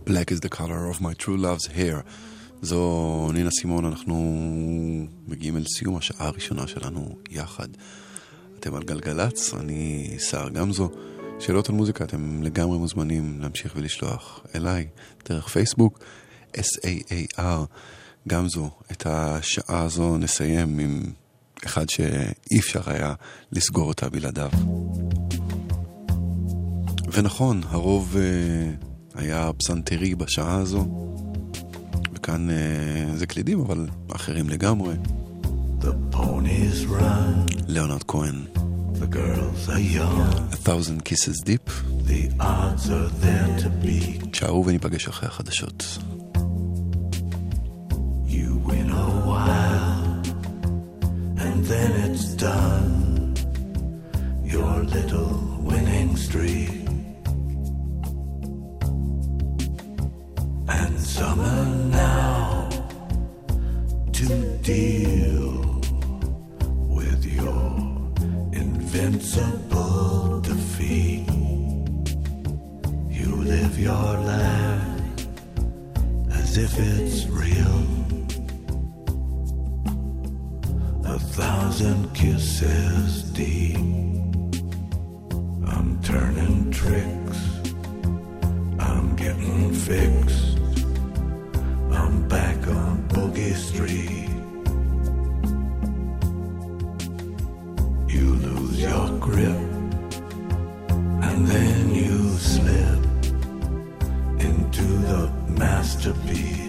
Black 0.08 0.30
is 0.32 0.40
the 0.40 0.48
color 0.48 0.88
of 0.92 1.02
my 1.02 1.12
true 1.12 1.36
love's 1.36 1.66
hair. 1.66 2.02
זו 2.62 3.30
נינה 3.32 3.50
סימון, 3.50 3.84
אנחנו 3.84 4.14
מגיעים 5.28 5.56
אל 5.56 5.64
סיום 5.78 5.96
השעה 5.96 6.26
הראשונה 6.26 6.66
שלנו 6.66 7.16
יחד. 7.30 7.68
אתם 8.58 8.74
על 8.74 8.82
גלגלצ, 8.82 9.54
אני 9.54 10.14
סער 10.18 10.48
גמזו. 10.48 10.90
שאלות 11.40 11.68
על 11.68 11.74
מוזיקה 11.74 12.04
אתם 12.04 12.42
לגמרי 12.42 12.78
מוזמנים 12.78 13.40
להמשיך 13.40 13.72
ולשלוח 13.76 14.40
אליי 14.54 14.86
דרך 15.28 15.48
פייסבוק, 15.48 15.98
S-A-A-R 16.56 17.66
גמזו. 18.28 18.70
את 18.92 19.06
השעה 19.06 19.82
הזו 19.82 20.18
נסיים 20.18 20.78
עם 20.78 21.02
אחד 21.66 21.88
שאי 21.88 22.58
אפשר 22.58 22.90
היה 22.90 23.14
לסגור 23.52 23.88
אותה 23.88 24.08
בלעדיו. 24.08 24.50
ונכון, 27.12 27.62
הרוב 27.68 28.16
uh, 28.16 28.87
היה 29.18 29.50
פסנתרי 29.56 30.14
בשעה 30.14 30.54
הזו. 30.54 30.86
וכאן 32.14 32.48
uh, 32.50 32.52
זה 33.16 33.26
קלידים, 33.26 33.60
אבל 33.60 33.86
אחרים 34.14 34.48
לגמרי. 34.48 34.94
The 35.80 36.14
ponies 36.14 36.90
run, 36.90 37.54
ליאונרד 37.68 38.02
כהן. 38.08 38.44
the 38.94 39.06
girls 39.06 39.68
are 39.68 39.78
young, 39.78 40.32
A 40.52 40.56
thousand 40.56 41.04
kisses 41.04 41.36
deep. 41.44 41.66
the 42.10 42.22
odds 42.40 42.90
are 42.90 43.08
there 43.24 43.48
to 43.62 43.68
beat. 43.84 44.24
תשארו 44.30 44.64
וניפגש 44.66 45.08
אחרי 45.08 45.28
החדשות. 45.28 45.98
You 48.28 48.50
win 48.68 48.90
a 48.90 49.10
while, 49.30 50.22
and 51.44 51.58
then 51.72 51.90
it's 52.06 52.26
done. 52.46 52.94
Your 54.54 54.74
little 54.96 55.32
winning 55.70 56.16
streak. 56.16 56.77
Summer 61.18 61.64
now 61.90 62.68
to 64.12 64.26
deal 64.62 65.80
with 66.96 67.24
your 67.24 67.70
invincible 68.52 70.40
defeat. 70.42 71.28
You 73.10 73.34
live 73.34 73.76
your 73.80 74.10
life 74.34 75.26
as 76.34 76.56
if 76.56 76.72
it's 76.78 77.26
real. 77.26 77.80
A 81.04 81.18
thousand 81.18 82.14
kisses 82.14 83.24
deep. 83.32 83.76
I'm 85.66 86.00
turning 86.04 86.70
tricks. 86.70 87.40
I'm 88.78 89.16
getting 89.16 89.74
fixed. 89.74 90.57
I'm 92.08 92.26
back 92.26 92.56
on 92.68 93.06
Boogie 93.08 93.54
Street. 93.54 94.30
You 98.08 98.26
lose 98.46 98.80
your 98.80 99.10
grip. 99.18 99.60
And 101.26 101.46
then 101.46 101.94
you 101.94 102.30
slip 102.38 103.04
into 104.40 104.86
the 105.10 105.30
masterpiece. 105.48 106.67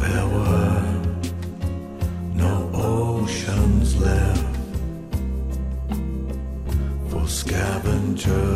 there 0.00 0.26
were 0.26 0.82
no 2.34 2.70
oceans 2.74 3.96
left 3.96 4.56
for 7.10 7.26
scavengers. 7.28 8.55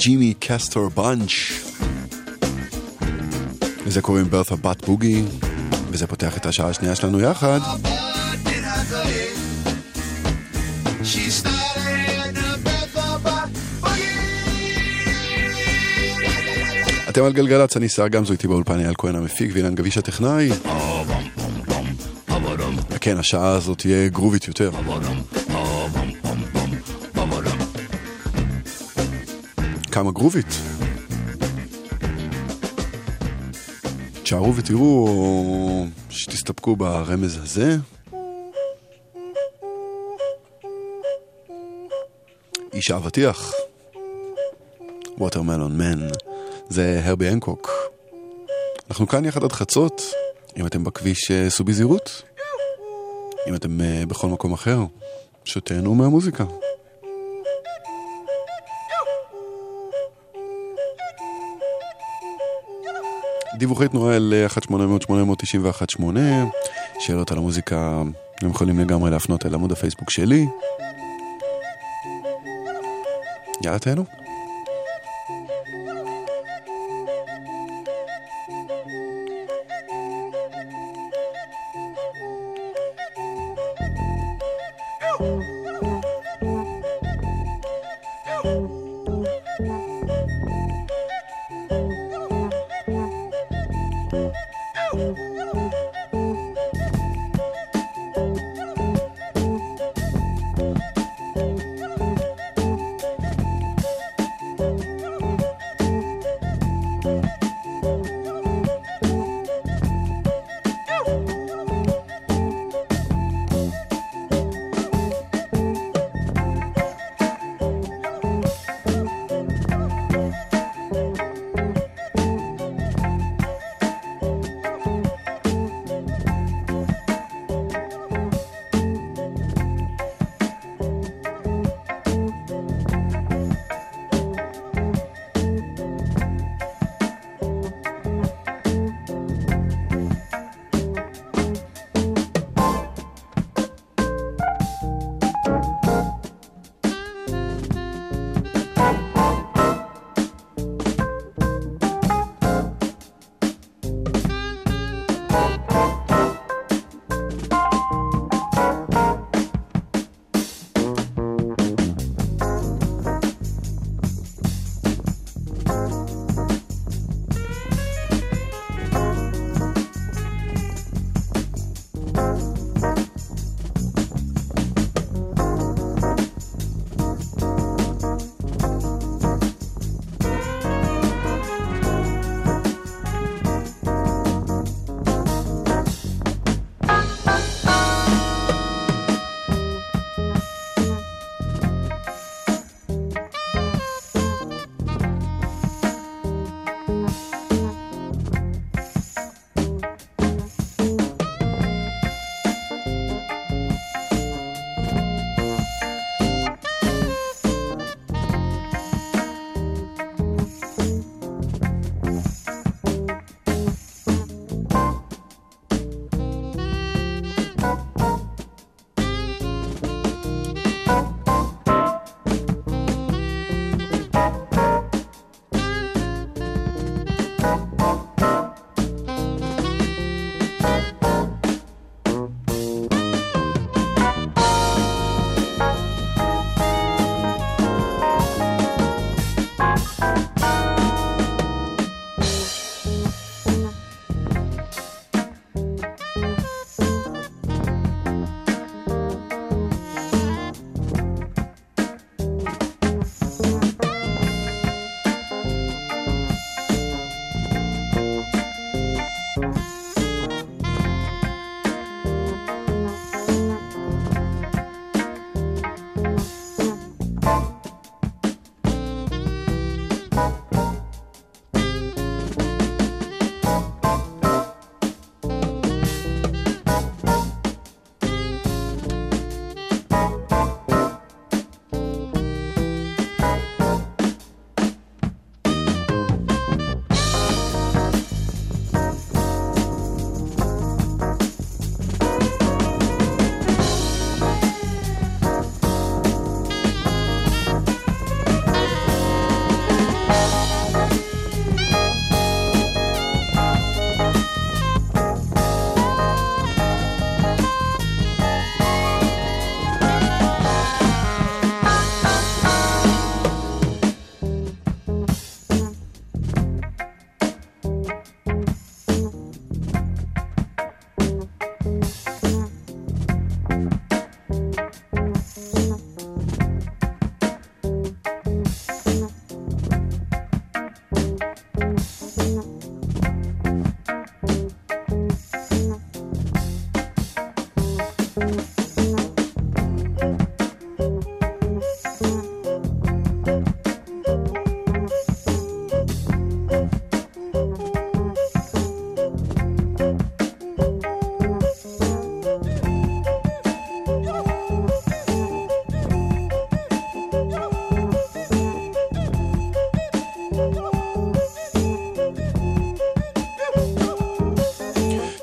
ג'ימי 0.00 0.34
קסטור 0.38 0.88
בראנץ'. 0.88 1.30
לזה 3.86 4.02
קוראים 4.02 4.30
ברת'ה 4.30 4.56
בת 4.56 4.86
בוגי, 4.86 5.22
וזה 5.90 6.06
פותח 6.06 6.36
את 6.36 6.46
השעה 6.46 6.68
השנייה 6.68 6.94
שלנו 6.94 7.20
יחד. 7.20 7.60
אתם 17.08 17.24
על 17.24 17.32
גלגלצ, 17.32 17.76
אני 17.76 17.88
שר 17.88 18.08
גמזו 18.08 18.32
איתי 18.32 18.48
באולפן 18.48 18.80
אייל 18.80 18.94
כהן 18.98 19.16
המפיק 19.16 19.50
ואילן 19.54 19.74
גביש 19.74 19.98
הטכנאי. 19.98 20.50
כן, 23.00 23.18
השעה 23.18 23.48
הזאת 23.48 23.78
תהיה 23.78 24.08
גרובית 24.08 24.48
יותר. 24.48 24.70
כמה 30.00 30.10
גרובית. 30.10 30.46
תשארו 34.22 34.56
ותראו, 34.56 35.08
או 35.08 35.84
שתסתפקו 36.10 36.76
ברמז 36.76 37.38
הזה. 37.42 37.76
איש 42.72 42.90
האבטיח, 42.90 43.52
ווטרמלון 45.18 45.78
מן, 45.78 46.08
זה 46.68 47.00
הרבי 47.04 47.28
אנקוק. 47.28 47.70
אנחנו 48.90 49.08
כאן 49.08 49.24
יחד 49.24 49.44
עד 49.44 49.52
חצות, 49.52 50.02
אם 50.56 50.66
אתם 50.66 50.84
בכביש 50.84 51.30
אה, 51.30 51.50
סעו 51.50 51.64
בזהירות, 51.64 52.22
אם 53.48 53.54
אתם 53.54 53.80
אה, 53.80 54.02
בכל 54.08 54.28
מקום 54.28 54.52
אחר, 54.52 54.78
שתהנו 55.44 55.94
מהמוזיקה. 55.94 56.44
דיווחי 63.60 63.88
תנועה 63.88 64.16
אל 64.16 64.46
1-800-891-8, 65.98 66.02
שאלות 66.98 67.32
על 67.32 67.38
המוזיקה, 67.38 68.02
הם 68.42 68.50
יכולים 68.50 68.78
לגמרי 68.78 69.10
להפנות 69.10 69.46
אל 69.46 69.54
עמוד 69.54 69.72
הפייסבוק 69.72 70.10
שלי. 70.10 70.46
יאללה 73.64 73.78
תהנו. 73.78 74.04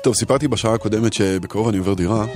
טוב, 0.08 0.14
סיפרתי 0.14 0.48
בשעה 0.48 0.74
הקודמת 0.74 1.12
שבקרוב 1.12 1.68
אני 1.68 1.78
עובר 1.78 1.94
דירה, 1.94 2.26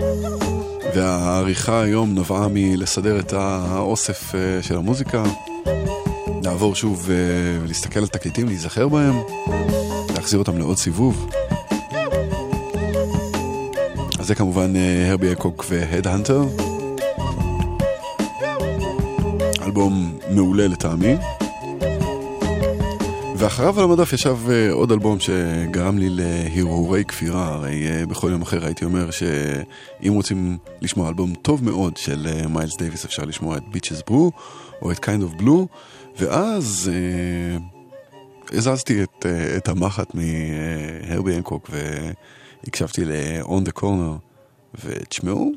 והעריכה 0.95 1.83
היום 1.83 2.15
נבעה 2.15 2.49
מלסדר 2.51 3.21
את 3.21 3.33
האוסף 3.33 4.35
אה, 4.35 4.63
של 4.63 4.77
המוזיקה, 4.77 5.25
לעבור 6.43 6.75
שוב 6.75 7.09
אה, 7.11 7.17
ולהסתכל 7.63 8.01
על 8.01 8.07
תקליטים, 8.07 8.47
להיזכר 8.47 8.89
בהם, 8.89 9.15
להחזיר 10.15 10.39
אותם 10.39 10.59
לעוד 10.59 10.77
סיבוב. 10.77 11.31
אז 14.19 14.27
זה 14.27 14.35
כמובן 14.35 14.77
אה, 14.77 15.11
הרבי 15.11 15.33
אקוק 15.33 15.65
והדהנטר. 15.69 16.43
אלבום 19.63 20.19
מעולה 20.31 20.69
לטעמי. 20.69 21.17
ואחריו 23.43 23.79
על 23.79 23.85
המדף 23.85 24.13
ישב 24.13 24.37
אה, 24.47 24.73
עוד 24.73 24.93
אלבום 24.93 25.21
שגרם 25.21 25.99
לי 25.99 26.09
להרהורי 26.11 27.05
כפירה, 27.05 27.49
הרי 27.49 27.87
אה, 27.89 28.07
בכל 28.07 28.31
יום 28.31 28.43
אחר 28.43 28.65
הייתי 28.65 28.85
אומר 28.85 29.11
שאם 29.11 30.13
רוצים 30.13 30.59
לשמוע 30.81 31.09
אלבום 31.09 31.35
טוב 31.35 31.65
מאוד 31.65 31.97
של 31.97 32.27
אה, 32.27 32.49
מיילס 32.49 32.77
דייוויס 32.77 33.05
אפשר 33.05 33.25
לשמוע 33.25 33.57
את 33.57 33.63
Bitches 33.69 34.03
Brew 34.07 34.33
או 34.83 34.93
את 34.93 35.05
Kind 35.05 35.23
of 35.23 35.41
Blue, 35.41 35.67
ואז 36.19 36.91
אה, 36.91 38.57
הזזתי 38.57 39.03
את, 39.03 39.27
אה, 39.27 39.57
את 39.57 39.69
המחט 39.69 40.15
מהרבי 40.15 41.37
הנקוק 41.37 41.71
והקשבתי 42.65 43.05
ל-On 43.05 43.69
the 43.69 43.81
Corner, 43.81 44.19
ותשמעו, 44.85 45.53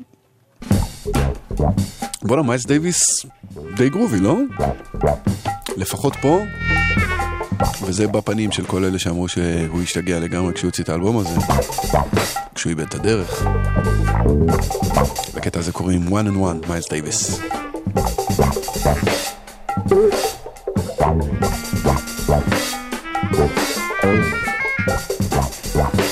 בואנה 2.22 2.42
מיילס 2.42 2.66
דייוויס 2.66 3.26
די 3.76 3.88
גרובי, 3.88 4.20
לא? 4.20 4.36
לפחות 5.76 6.14
פה. 6.22 6.40
וזה 7.82 8.06
בפנים 8.06 8.52
של 8.52 8.66
כל 8.66 8.84
אלה 8.84 8.98
שאמרו 8.98 9.28
שהוא 9.28 9.82
השתגע 9.82 10.18
לגמרי 10.18 10.54
כשהוא 10.54 10.68
הוציא 10.68 10.84
את 10.84 10.88
האלבום 10.88 11.18
הזה, 11.18 11.40
כשהוא 12.54 12.70
איבד 12.70 12.84
את 12.84 12.94
הדרך. 12.94 13.46
בקטע 15.34 15.58
הזה 15.58 15.72
קוראים 15.72 16.08
One 16.08 16.26
and 16.26 16.64
One, 16.64 16.68
מיילס 16.68 16.88
דייוויס. 16.90 17.40
Bye. 25.76 26.05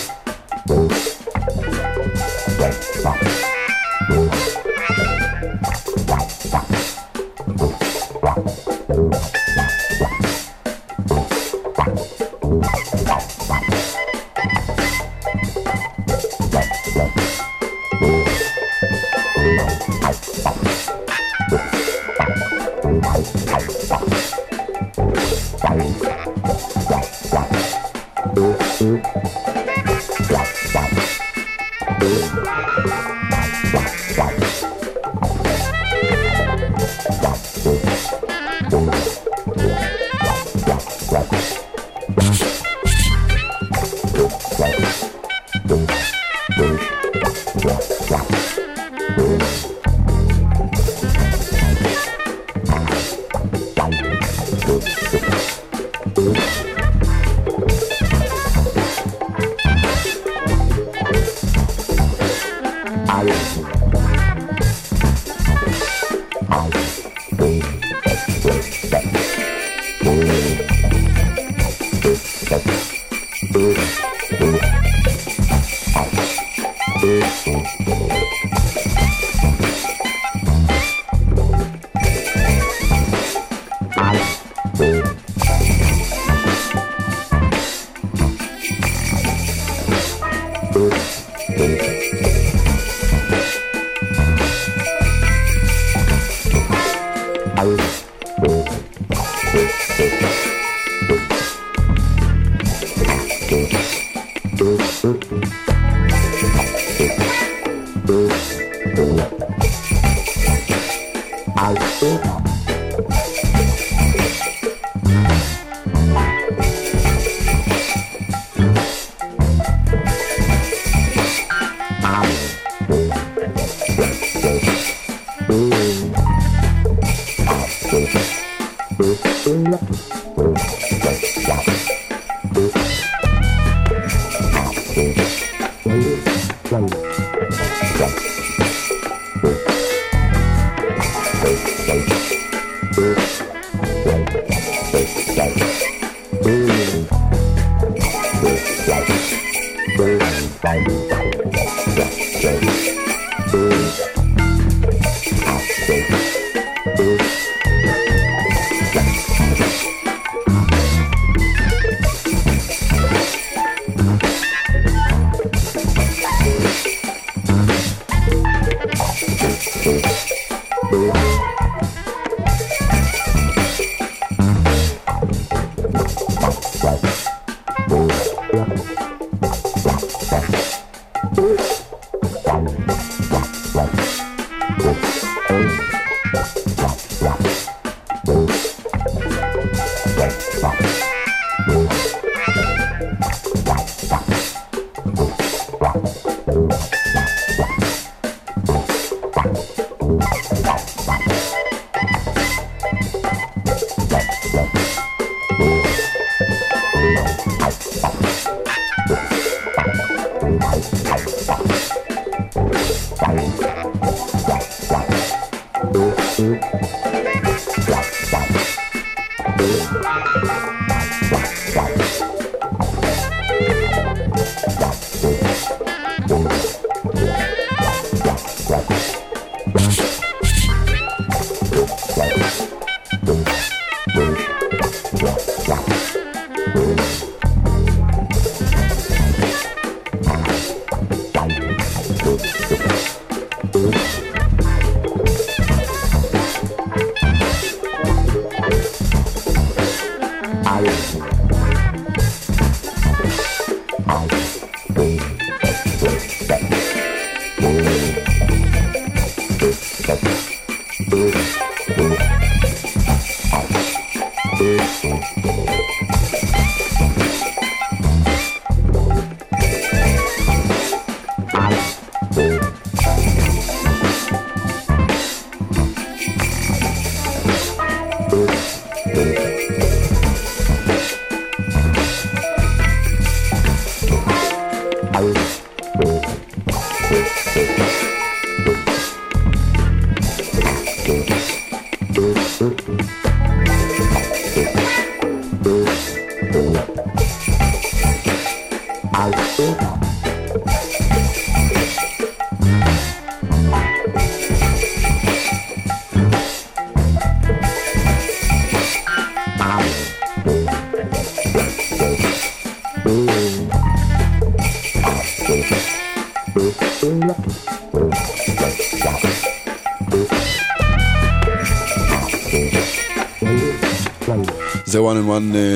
Wow. 254.15 254.44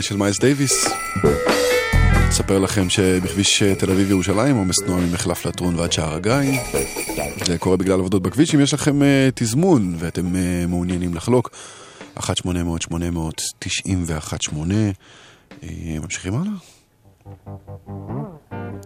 של 0.08 0.16
מייס 0.16 0.38
דייוויס. 0.38 0.88
אספר 2.28 2.58
לכם 2.58 2.90
שבכביש 2.90 3.62
אה, 3.62 3.74
תל 3.74 3.90
אביב 3.90 4.10
ירושלים 4.10 4.56
עומס 4.56 4.76
תנועה 4.76 5.00
ממחלף 5.00 5.46
לטרון 5.46 5.74
ועד 5.76 5.92
שער 5.92 6.14
הגיא. 6.14 6.60
זה 7.46 7.58
קורה 7.58 7.76
בגלל 7.76 7.98
עבודות 7.98 8.22
בכביש. 8.22 8.54
אם 8.54 8.60
יש 8.60 8.74
לכם 8.74 9.02
אה, 9.02 9.28
תזמון 9.34 9.96
ואתם 9.98 10.36
אה, 10.36 10.64
מעוניינים 10.68 11.14
לחלוק, 11.14 11.50
1-800-800-918. 12.18 12.22
אה, 15.62 15.98
ממשיכים 16.02 16.34
הלאה? 16.34 16.52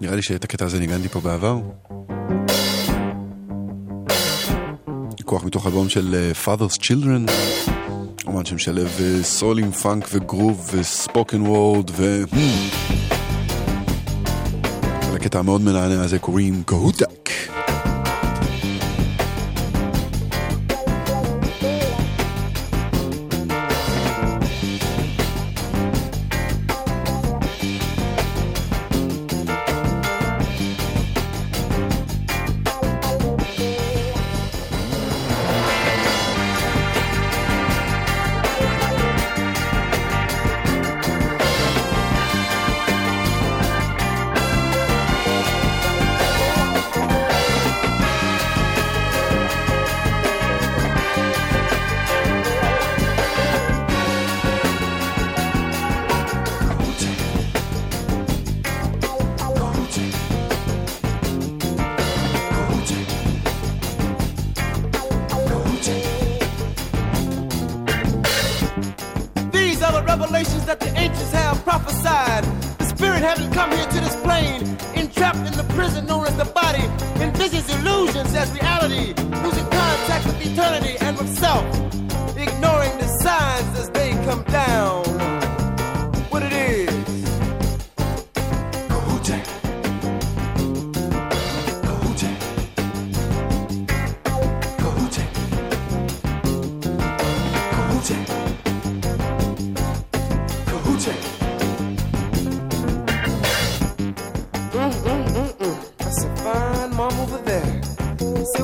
נראה 0.01 0.17
לי 0.17 0.23
שאת 0.23 0.45
הקטע 0.45 0.65
הזה 0.65 0.81
ניגנתי 0.81 1.09
פה 1.09 1.21
בעבר. 1.21 1.61
כוח 5.25 5.45
מתוך 5.45 5.67
אלבום 5.67 5.89
של 5.89 6.15
אה, 6.15 6.33
Father's 6.45 6.77
Children. 6.79 7.31
אומן 8.43 8.51
שמשלב 8.51 9.01
אה, 9.01 9.23
סול 9.23 9.59
עם 9.59 9.71
פאנק 9.71 10.09
וגרוב 10.13 10.71
וספוקן 10.73 11.43
וורד 11.43 11.91
ו... 11.91 12.23
לקטע 15.15 15.39
המאוד 15.39 15.61
מנענע 15.61 16.03
הזה 16.03 16.19
קוראים 16.19 16.63
קהוטק. 16.67 17.22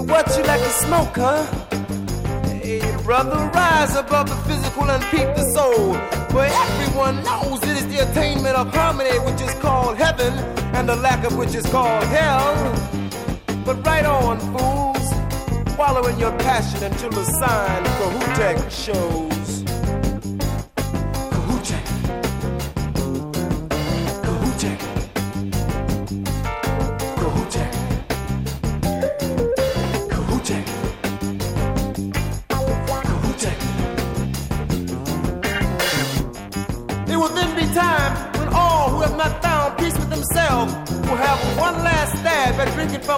What 0.09 0.27
you 0.37 0.43
like 0.45 0.61
to 0.61 0.71
smoke, 0.71 1.17
huh? 1.17 1.45
Hey, 2.63 2.81
brother, 3.05 3.51
rise 3.55 3.95
above 3.95 4.29
the 4.29 4.37
physical 4.49 4.91
and 4.91 5.03
peep 5.05 5.29
the 5.37 5.45
soul. 5.55 5.95
For 6.31 6.45
everyone 6.45 7.23
knows 7.25 7.63
it 7.63 7.77
is 7.77 7.87
the 7.89 8.11
attainment 8.11 8.57
of 8.57 8.73
harmony 8.75 9.19
which 9.21 9.41
is 9.41 9.55
called 9.61 9.97
heaven, 9.97 10.33
and 10.75 10.89
the 10.89 10.97
lack 10.97 11.25
of 11.25 11.37
which 11.37 11.55
is 11.55 11.67
called 11.67 12.05
hell. 12.05 12.55
But 13.65 13.87
right 13.87 14.07
on, 14.07 14.39
fools. 14.53 15.79
Wallow 15.79 16.07
in 16.09 16.19
your 16.19 16.37
passion 16.39 16.83
until 16.83 17.11
the 17.11 17.25
sign 17.25 17.85
for 17.85 18.11
Kahootek 18.19 18.71
shows. 18.71 19.38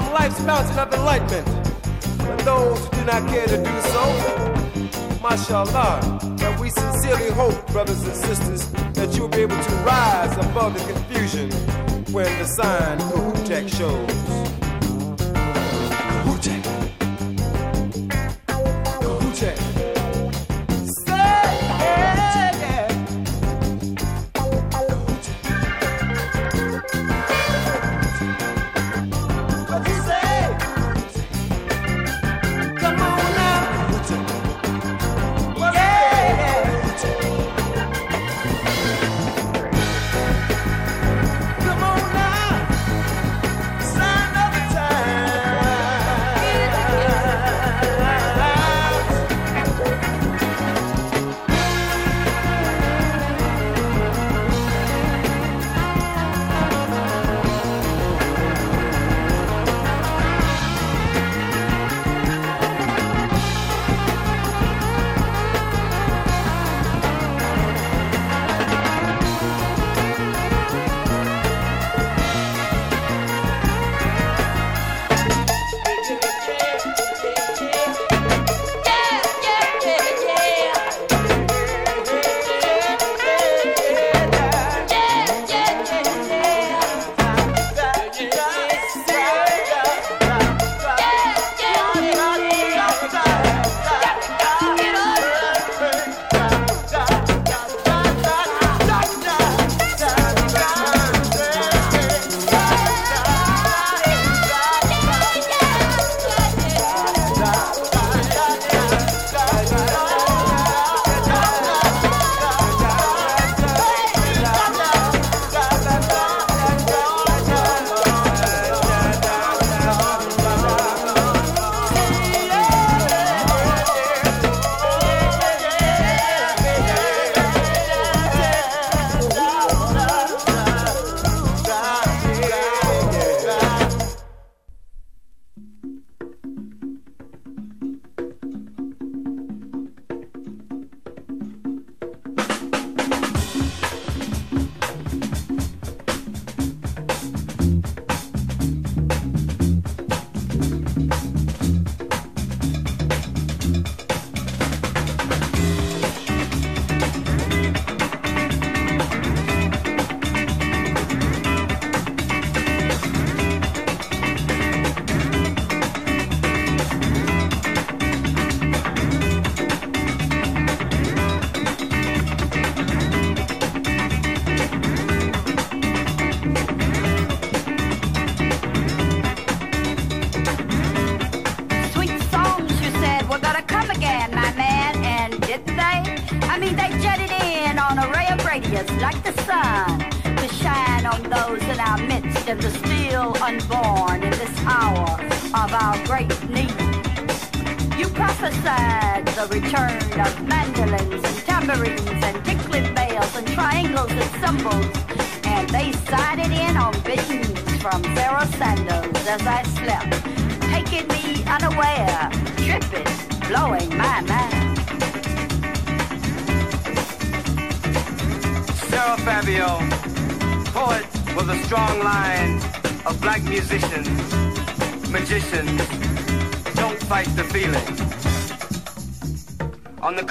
From 0.01 0.13
life's 0.15 0.41
fountain 0.41 0.79
of 0.79 0.93
enlightenment. 0.95 1.47
But 2.19 2.39
those 2.45 2.79
who 2.85 2.91
do 2.91 3.05
not 3.05 3.29
care 3.29 3.47
to 3.47 3.57
do 3.57 3.81
so, 3.93 5.21
mashallah, 5.23 6.19
and 6.43 6.61
we 6.61 6.71
sincerely 6.71 7.31
hope, 7.31 7.67
brothers 7.73 8.03
and 8.03 8.17
sisters, 8.17 8.69
that 8.95 9.15
you'll 9.17 9.29
be 9.29 9.43
able 9.43 9.63
to 9.63 9.75
rise 9.85 10.37
above 10.37 10.75
the 10.75 10.93
confusion 10.93 11.51
when 12.13 12.39
the 12.39 12.47
sign 12.47 12.99
of 13.01 13.09
Kahootek 13.13 13.69
shows. 13.69 14.30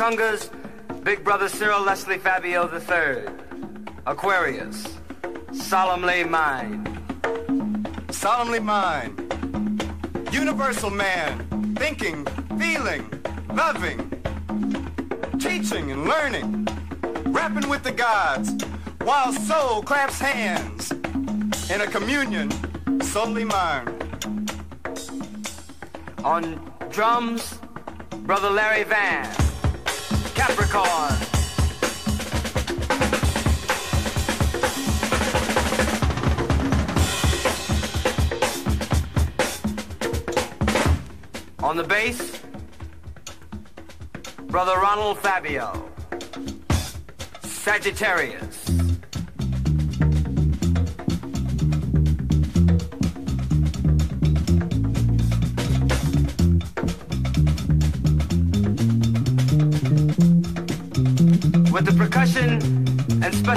Big 0.10 1.24
Brother 1.24 1.48
Cyril 1.48 1.84
Leslie 1.84 2.18
Fabio 2.18 2.68
III, 2.68 3.32
Aquarius, 4.08 4.98
solemnly 5.52 6.24
mine. 6.24 6.84
Solemnly 8.10 8.60
mine. 8.60 9.16
Universal 10.32 10.90
man, 10.90 11.76
thinking, 11.76 12.26
feeling, 12.58 13.08
loving, 13.54 14.00
teaching 15.38 15.92
and 15.92 16.06
learning, 16.06 16.68
rapping 17.28 17.70
with 17.70 17.84
the 17.84 17.92
gods, 17.92 18.52
while 19.04 19.32
soul 19.32 19.84
claps 19.84 20.20
hands 20.20 20.92
in 21.70 21.82
a 21.82 21.88
communion 21.88 22.50
solely 23.04 23.44
mine. 23.44 23.88
On 26.24 26.74
drums, 26.90 27.60
Brother 28.24 28.50
Larry 28.50 28.84
Van, 28.86 29.29
Capricorn. 30.60 31.16
On 41.64 41.78
the 41.78 41.84
bass, 41.84 42.42
Brother 44.48 44.74
Ronald 44.80 45.20
Fabio, 45.20 45.90
Sagittarius. 47.42 48.49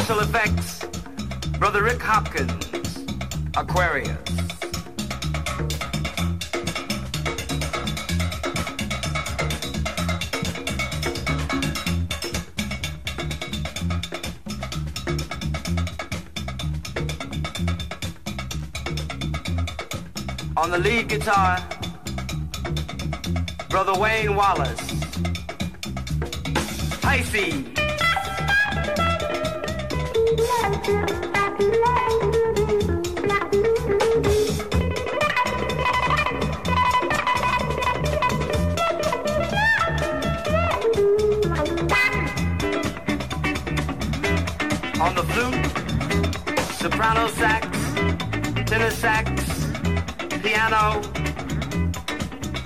Special 0.03 0.21
effects, 0.23 0.85
Brother 1.61 1.85
Rick 1.85 2.03
Hopkins, 2.03 2.67
Aquarius. 3.57 4.09
On 20.57 20.73
the 20.73 20.79
lead 20.79 21.09
guitar, 21.09 21.65
Brother 23.69 23.95
Wayne 24.01 24.35
Wallace, 24.35 24.81
Pisces. 27.01 27.72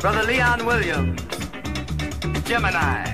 Brother 0.07 0.23
Leon 0.23 0.65
Williams, 0.65 1.21
Gemini. 2.45 3.13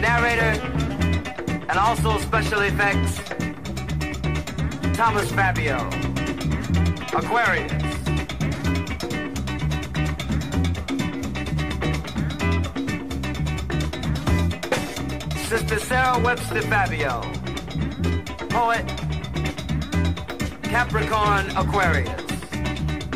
Narrator 0.00 0.60
and 1.70 1.78
also 1.78 2.18
special 2.18 2.60
effects, 2.60 3.22
Thomas 4.94 5.32
Fabio, 5.32 5.78
Aquarius. 7.14 7.83
Sister 15.54 15.78
Sarah 15.78 16.18
Webster 16.18 16.62
Fabio, 16.62 17.20
poet, 18.48 18.84
Capricorn 20.64 21.48
Aquarius. 21.56 22.20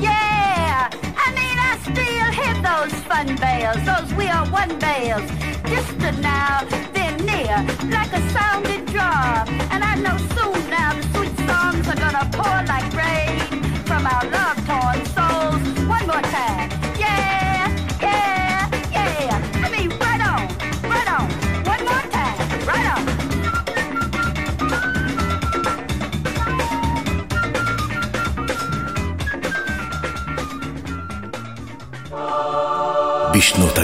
Yeah! 0.01 0.89
I 1.19 1.33
mean, 1.35 1.59
I 1.59 1.77
still 1.83 2.31
hear 2.39 2.55
those 2.63 2.95
fun 3.07 3.35
bells, 3.43 3.85
those 3.85 4.15
we 4.15 4.29
are 4.29 4.47
one 4.53 4.79
bells. 4.79 5.29
Distant 5.65 6.21
now, 6.21 6.63
then 6.93 7.17
near, 7.27 7.57
like 7.91 8.13
a 8.13 8.23
sounding 8.31 8.85
drum. 8.85 9.49
And 9.73 9.83
I 9.83 9.97
know 9.97 10.17
soon 10.37 10.71
now 10.71 10.95
the 10.95 11.03
sweet 11.15 11.37
songs 11.45 11.89
are 11.89 11.97
gonna 11.97 12.31
pour 12.33 12.63
like 12.73 12.87
rain 12.95 13.65
from 13.83 14.07
our 14.07 14.25
love-torn 14.31 14.95
souls. 14.95 14.98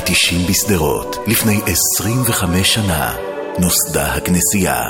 התשעים 0.09 0.47
בשדרות, 0.47 1.17
לפני 1.27 1.61
25 1.67 2.75
שנה, 2.75 3.15
נוסדה 3.59 4.15
הכנסייה. 4.15 4.83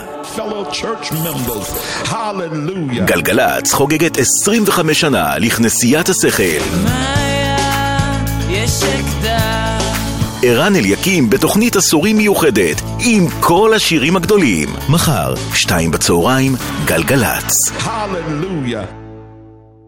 גלגלצ 3.05 3.73
חוגגת 3.73 4.19
25 4.19 5.01
שנה 5.01 5.39
לכנסיית 5.39 6.09
השכל. 6.09 6.43
ערן 10.43 10.77
אליקים 10.77 11.31
בתוכנית 11.31 11.77
עשורים 11.77 12.17
מיוחדת, 12.17 12.81
עם 12.99 13.27
כל 13.41 13.75
השירים 13.75 14.17
הגדולים. 14.17 14.69
מחר, 14.89 15.35
שתיים 15.55 15.91
בצהריים, 15.91 16.57
גלגלצ. 16.85 17.53
הללויה. 17.83 19.04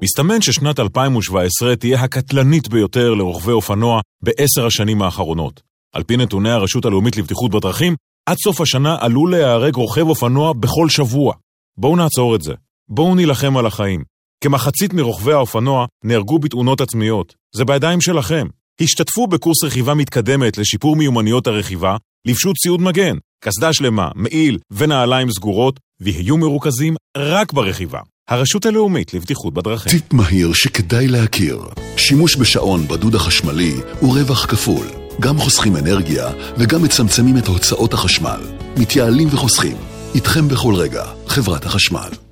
מסתמן 0.03 0.43
ששנת 0.43 0.81
2017 0.81 1.77
תהיה 1.77 2.01
הקטלנית 2.01 2.69
ביותר 2.69 3.15
לרוכבי 3.15 3.53
אופנוע 3.53 4.01
בעשר 4.23 4.67
השנים 4.67 5.03
האחרונות. 5.03 5.61
על 5.95 6.03
פי 6.03 6.17
נתוני 6.17 6.51
הרשות 6.51 6.85
הלאומית 6.85 7.17
לבטיחות 7.17 7.51
בדרכים, 7.51 7.95
עד 8.27 8.37
סוף 8.45 8.61
השנה 8.61 8.97
עלול 9.01 9.31
להיהרג 9.31 9.75
רוכב 9.75 10.09
אופנוע 10.09 10.53
בכל 10.53 10.89
שבוע. 10.89 11.35
בואו 11.79 11.97
נעצור 11.97 12.35
את 12.37 12.43
זה. 12.43 12.55
בואו 12.89 13.15
נילחם 13.15 13.57
על 13.57 13.67
החיים. 13.67 14.05
כמחצית 14.45 14.93
מרוכבי 14.93 15.33
האופנוע 15.33 15.87
נהרגו 16.05 16.39
בתאונות 16.39 16.81
עצמיות. 16.81 17.35
זה 17.55 17.65
בידיים 17.65 18.01
שלכם. 18.01 18.47
השתתפו 18.81 19.27
בקורס 19.27 19.65
רכיבה 19.65 19.95
מתקדמת 19.95 20.59
לשיפור 20.59 20.97
מיומנויות 20.97 21.47
הרכיבה, 21.47 21.97
לבשו 22.27 22.53
ציוד 22.55 22.81
מגן, 22.81 23.17
קסדה 23.45 23.73
שלמה, 23.73 24.09
מעיל 24.15 24.59
ונעליים 24.71 25.31
סגורות, 25.31 25.81
ויהיו 26.01 26.37
מרוכזים 26.37 26.97
רק 27.17 27.53
ברכיבה. 27.53 28.01
הרשות 28.29 28.67
הלאומית 28.67 29.15
לבטיחות 29.15 29.55
בדרכים. 29.55 29.93
טיפ 29.93 30.13
מהיר 30.13 30.53
שכדאי 30.53 31.09
להכיר. 31.09 31.63
שימוש 31.97 32.37
בשעון 32.37 32.89
בדוד 32.89 33.15
החשמלי 33.15 33.75
הוא 34.01 34.19
רווח 34.19 34.47
כפול. 34.47 34.87
גם 35.21 35.39
חוסכים 35.39 35.77
אנרגיה 35.77 36.29
וגם 36.59 36.83
מצמצמים 36.83 37.39
את 37.39 37.47
הוצאות 37.47 37.95
החשמל. 37.95 38.41
מתייעלים 38.77 39.29
וחוסכים. 39.33 39.77
איתכם 40.15 40.49
בכל 40.49 40.75
רגע, 40.75 41.05
חברת 41.29 41.67
החשמל. 41.67 42.26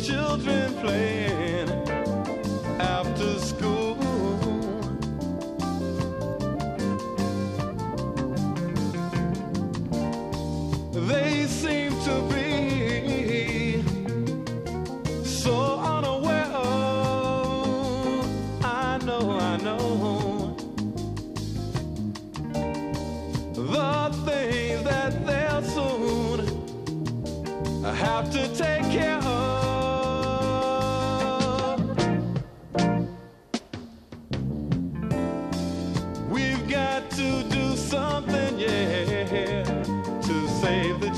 children 0.00 0.72
playing. 0.80 1.41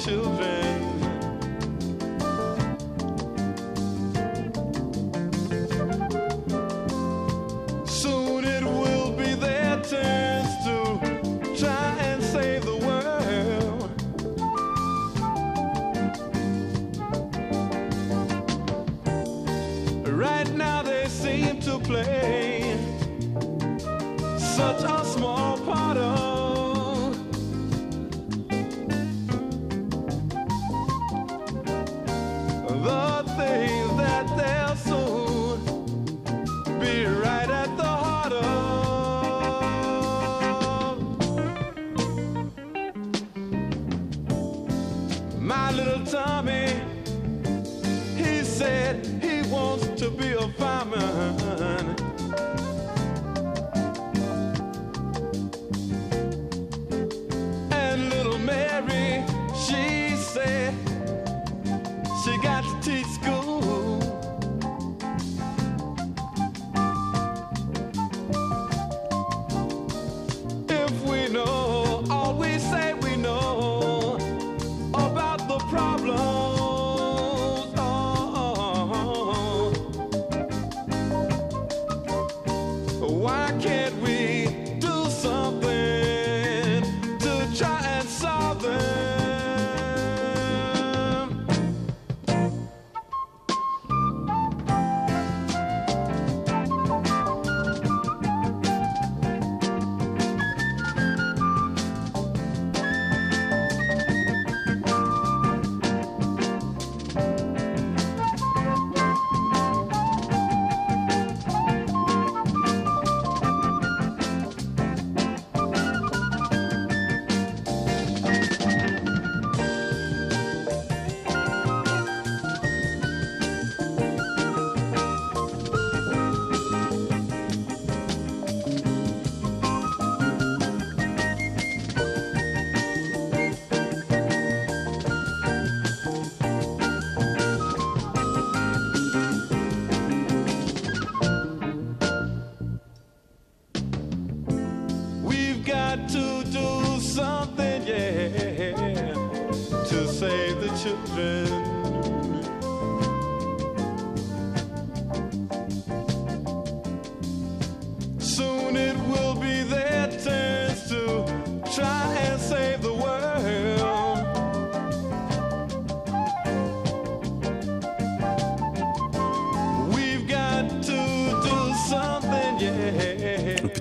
children. 0.04 0.93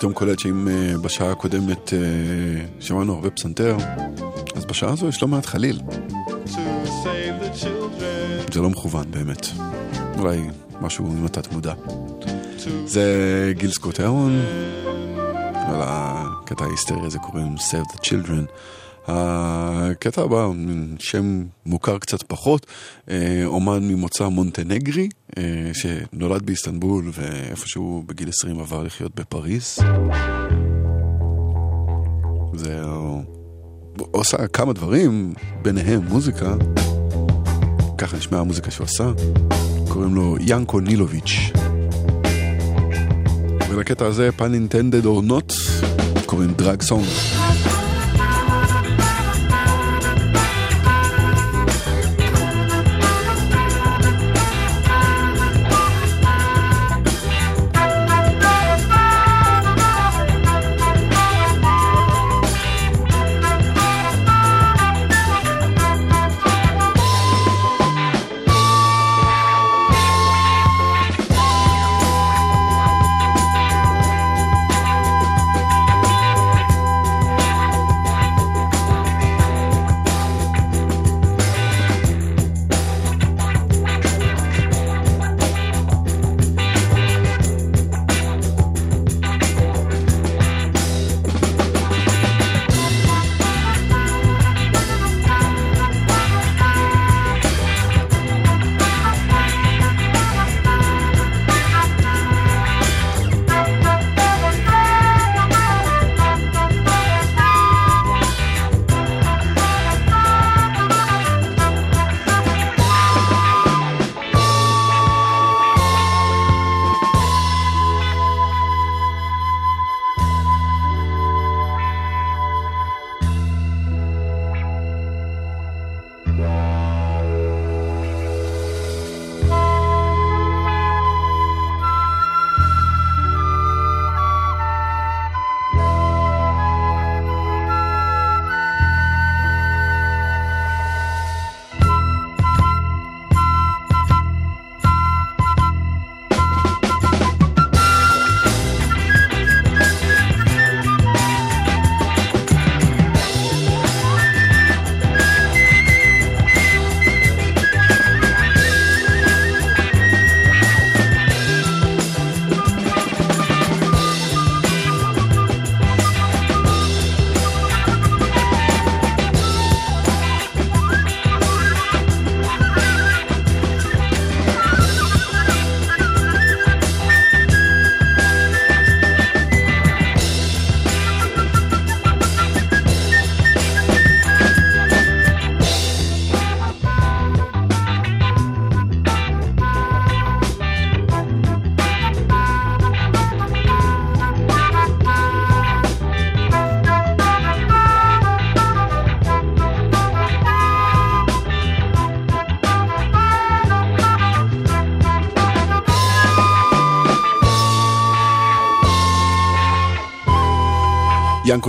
פתאום 0.04 0.14
קולט 0.14 0.40
שאם 0.40 0.68
אה, 0.68 0.98
בשעה 0.98 1.32
הקודמת 1.32 1.94
אה, 1.94 2.00
שמענו 2.80 3.14
הרבה 3.14 3.30
פסנתר, 3.30 3.78
אז 4.56 4.66
בשעה 4.66 4.92
הזו 4.92 5.08
יש 5.08 5.22
לא 5.22 5.28
מעט 5.28 5.46
חליל. 5.46 5.80
זה 8.54 8.62
לא 8.62 8.70
מכוון 8.70 9.12
באמת. 9.12 9.48
אולי 10.18 10.42
משהו 10.82 11.06
עם 11.06 11.26
התת 11.26 11.52
מודע. 11.52 11.74
זה 12.86 13.54
גיל 13.58 13.72
סקוט 13.72 14.00
הרון, 14.00 14.42
על 15.54 15.82
הקטע 15.84 16.66
ההיסטרי 16.66 17.06
הזה 17.06 17.20
קוראים 17.20 17.56
Save 17.56 17.96
the 17.96 18.00
Children. 18.00 18.46
הקטע 19.08 20.22
הבא, 20.22 20.48
שם 21.00 21.44
מוכר 21.66 21.98
קצת 21.98 22.24
פחות, 22.24 22.66
אה, 23.10 23.42
אומן 23.46 23.88
ממוצא 23.88 24.28
מונטנגרי, 24.28 25.10
אה, 25.38 25.72
שנולד 25.74 26.46
באיסטנבול 26.46 27.12
ואיפשהו 27.14 28.04
בגיל 28.06 28.30
20 28.30 28.60
עבר 28.60 28.84
לחיות 28.84 29.16
בפריס. 29.16 29.80
זה... 32.54 32.84
עושה 33.98 34.48
כמה 34.48 34.74
דברים, 34.74 35.34
ביניהם 35.62 36.02
מוזיקה. 36.10 36.56
ככה 37.98 38.18
נשמעה 38.18 38.42
המוזיקה 38.42 38.72
שהוא 38.72 38.86
עשה. 38.86 39.12
קוראים 39.90 40.16
לו 40.16 40.36
ינקו 40.40 40.80
נילוביץ'. 40.80 41.52
ולקטע 43.70 44.06
הזה, 44.06 44.30
פן 44.32 44.54
אינטנדד 44.54 45.06
אור 45.06 45.22
נוט, 45.22 45.54
קוראים 46.26 46.54
דרג 46.54 46.82
סונג. 46.82 47.53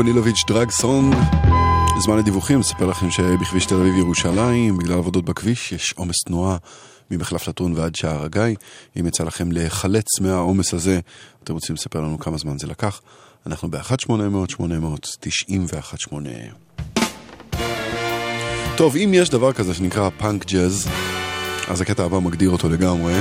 לילוביץ' 0.03 0.45
דרג 0.47 0.71
סונג. 0.71 1.15
זמן 2.01 2.19
הדיווחים, 2.19 2.61
אספר 2.61 2.87
לכם 2.87 3.11
שבכביש 3.11 3.67
תל 3.67 3.75
אביב 3.75 3.95
ירושלים, 3.95 4.79
בגלל 4.79 4.99
עבודות 4.99 5.25
בכביש, 5.25 5.73
יש 5.73 5.95
עומס 5.97 6.17
תנועה 6.27 6.57
ממחלף 7.11 7.49
לטרון 7.49 7.73
ועד 7.77 7.95
שער 7.95 8.25
הגיא. 8.25 8.57
אם 9.01 9.07
יצא 9.07 9.25
לכם 9.25 9.53
להיחלץ 9.53 10.21
מהעומס 10.21 10.75
הזה, 10.75 11.01
אתם 11.45 11.55
רוצים 11.55 11.75
לספר 11.75 12.01
לנו 12.01 12.19
כמה 12.19 12.39
זמן 12.39 12.59
זה 12.59 12.67
לקח? 12.67 13.01
אנחנו 13.47 13.71
ב-1-800-800-918. 13.71 15.45
טוב, 18.77 18.97
אם 18.97 19.11
יש 19.15 19.31
דבר 19.31 19.53
כזה 19.53 19.75
שנקרא 19.75 20.11
פאנק 20.19 20.47
ג'אז, 20.47 20.89
אז 21.69 21.81
הקטע 21.81 22.05
הבא 22.05 22.19
מגדיר 22.19 22.51
אותו 22.51 22.69
לגמרי. 22.69 23.15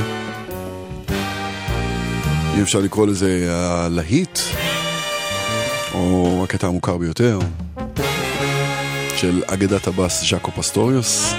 אם 2.56 2.62
אפשר 2.62 2.80
לקרוא 2.80 3.08
לזה 3.08 3.48
הלהיט, 3.52 4.40
או 5.94 6.42
הקטע 6.44 6.68
המוכר 6.68 6.98
ביותר, 6.98 7.40
של 9.16 9.44
אגדת 9.48 9.88
הבאס 9.88 10.30
ז'אקו 10.30 10.52
פסטוריוס. 10.52 11.34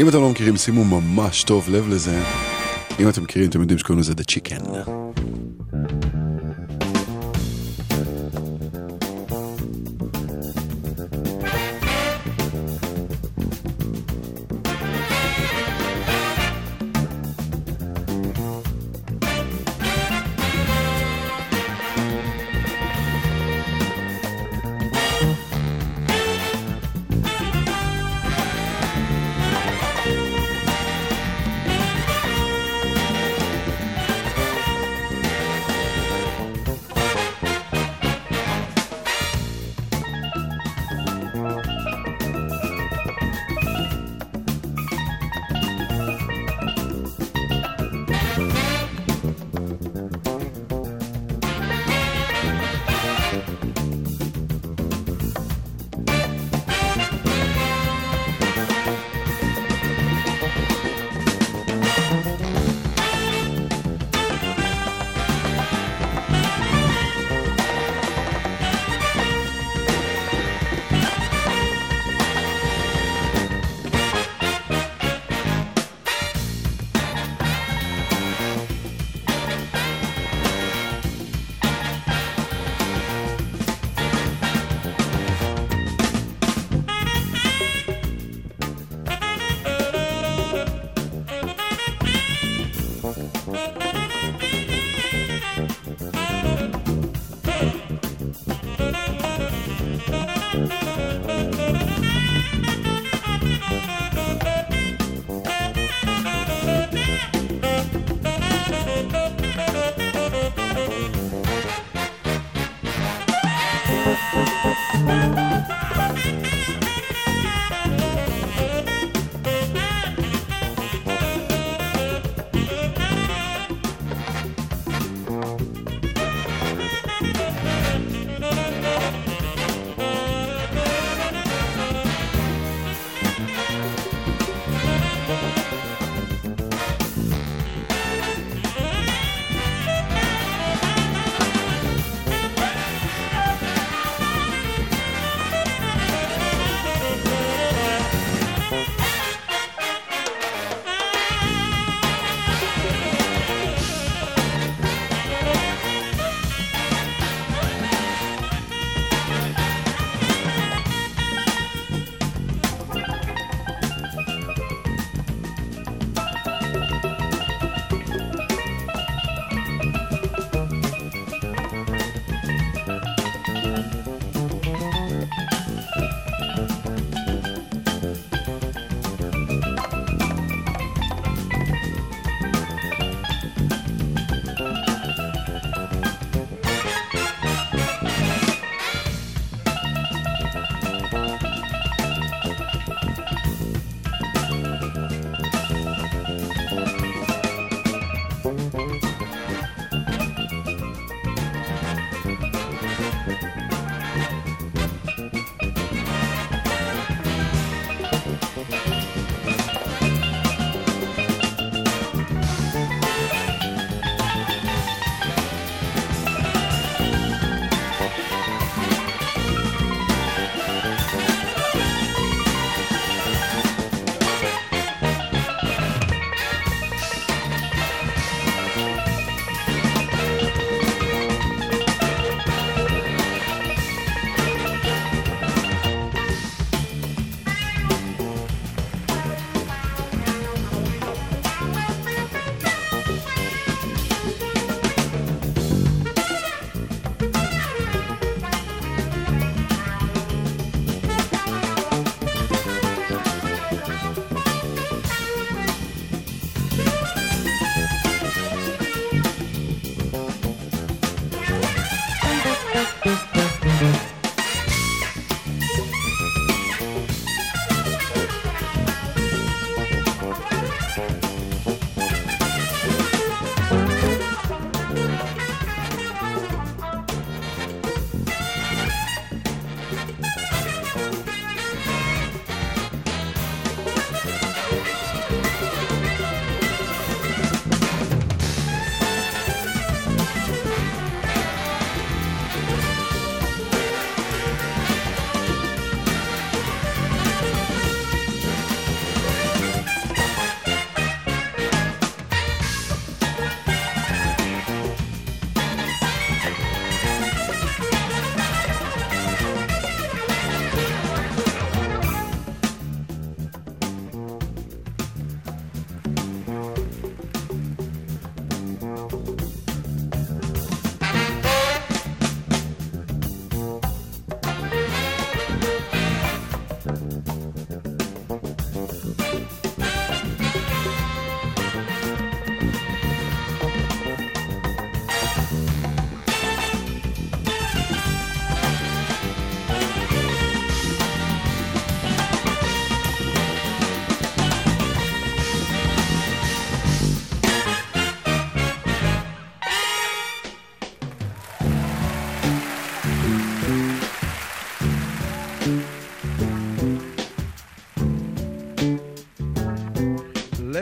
אם 0.00 0.08
אתם 0.08 0.20
לא 0.20 0.30
מכירים, 0.30 0.56
שימו 0.56 0.84
ממש 0.84 1.44
טוב 1.44 1.68
לב 1.70 1.88
לזה. 1.88 2.22
אם 3.00 3.08
אתם 3.08 3.22
מכירים, 3.22 3.48
אתם 3.50 3.60
יודעים 3.60 3.78
שקוראים 3.78 4.00
לזה 4.00 4.12
The 4.12 4.24
Chicken. 4.32 4.99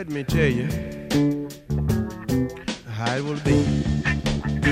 Let 0.08 0.14
me 0.14 0.24
tell 0.24 0.46
you 0.46 0.66
how 2.88 3.14
it 3.14 3.22
will 3.22 3.38
be. 3.40 4.68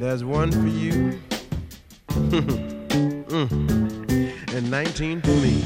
There's 0.00 0.24
one 0.24 0.50
for 0.52 0.66
you, 0.68 1.20
Mm. 3.28 3.50
and 4.54 4.70
19 4.70 5.20
for 5.20 5.36
me. 5.44 5.62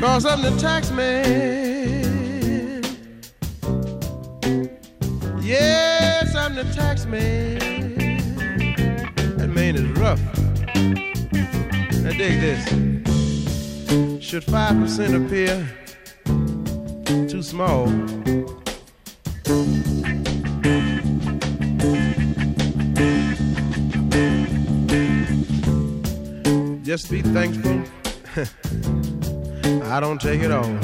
Cause 0.00 0.26
I'm 0.26 0.42
the 0.42 0.54
tax 0.60 0.90
man. 0.90 2.82
Yes, 5.40 6.34
I'm 6.34 6.54
the 6.54 6.64
tax 6.74 7.06
man. 7.06 7.63
That 9.64 9.76
is 9.76 9.88
rough. 9.98 10.20
Now 12.02 12.10
dig 12.10 12.38
this. 12.38 12.62
Should 14.22 14.44
5% 14.44 15.14
appear 15.24 15.66
too 17.26 17.42
small? 17.42 17.86
Just 26.82 27.10
be 27.10 27.22
thankful. 27.22 27.82
I 29.84 29.98
don't 29.98 30.20
take 30.20 30.42
it 30.42 30.50
all. 30.50 30.78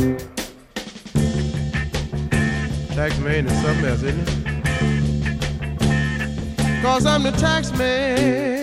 Tax 2.95 3.19
man 3.19 3.47
is 3.47 3.61
something 3.61 3.85
else, 3.85 4.03
isn't 4.03 4.27
it? 4.27 4.41
Cause 6.83 7.05
I'm 7.05 7.25
the 7.25 7.33
tax 7.33 7.71
man. 7.73 8.60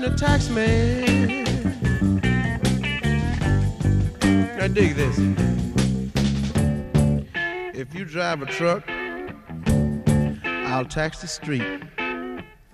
The 0.00 0.14
tax 0.16 0.48
man. 0.48 1.44
Now 4.56 4.66
dig 4.68 4.94
this. 4.94 5.18
If 7.74 7.94
you 7.94 8.06
drive 8.06 8.40
a 8.40 8.46
truck, 8.46 8.88
I'll 10.70 10.86
tax 10.86 11.20
the 11.20 11.28
street. 11.28 11.82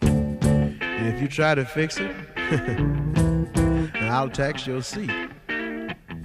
And 0.02 1.08
if 1.08 1.20
you 1.20 1.26
try 1.26 1.56
to 1.56 1.64
fix 1.64 1.98
it, 1.98 2.14
I'll 4.02 4.30
tax 4.30 4.64
your 4.64 4.80
seat. 4.80 5.10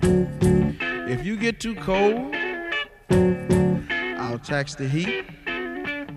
If 0.03 1.25
you 1.25 1.35
get 1.35 1.59
too 1.59 1.73
cold, 1.77 2.35
I'll 4.19 4.37
tax 4.37 4.75
the 4.75 4.87
heat. 4.87 5.25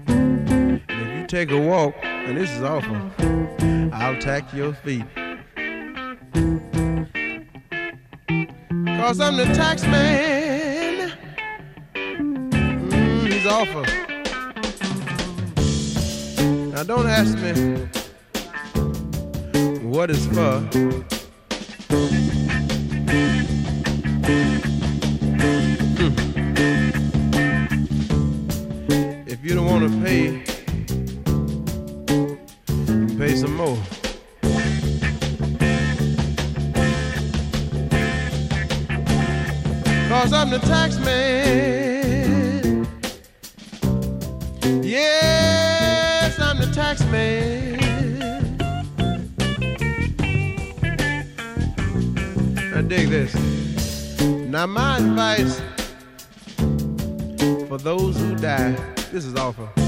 And 0.09 0.83
if 0.89 1.19
you 1.19 1.27
take 1.27 1.51
a 1.53 1.59
walk, 1.59 1.95
and 2.03 2.37
this 2.37 2.51
is 2.51 2.63
awful, 2.63 3.74
I'll 3.97 4.19
tax 4.19 4.53
your 4.53 4.75
feet. 4.75 5.05
Cause 8.85 9.21
I'm 9.21 9.37
the 9.37 9.45
tax 9.55 9.85
man. 9.85 11.13
Mm, 11.95 13.33
he's 13.33 13.47
awful. 13.47 13.85
Now 16.73 16.83
don't 16.83 17.07
ask 17.07 17.39
me 17.39 17.53
what 19.89 20.11
it's 20.11 20.27
for. 20.27 20.61
This 59.15 59.27
is 59.27 59.37
awful. 59.37 59.84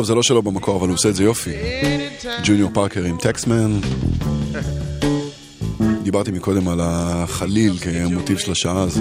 טוב, 0.00 0.06
זה 0.06 0.14
לא 0.14 0.22
שלו 0.22 0.42
במקור, 0.42 0.76
אבל 0.76 0.88
הוא 0.88 0.94
עושה 0.94 1.08
את 1.08 1.14
זה 1.14 1.24
יופי. 1.24 1.50
ג'וניור 2.44 2.70
פארקר 2.74 3.04
עם 3.04 3.16
טקסמן. 3.18 3.80
דיברתי 6.02 6.30
מקודם 6.30 6.68
על 6.68 6.80
החליל 6.82 7.78
כמוטיב 7.78 8.38
של 8.38 8.52
השעה 8.52 8.82
הזו. 8.82 9.00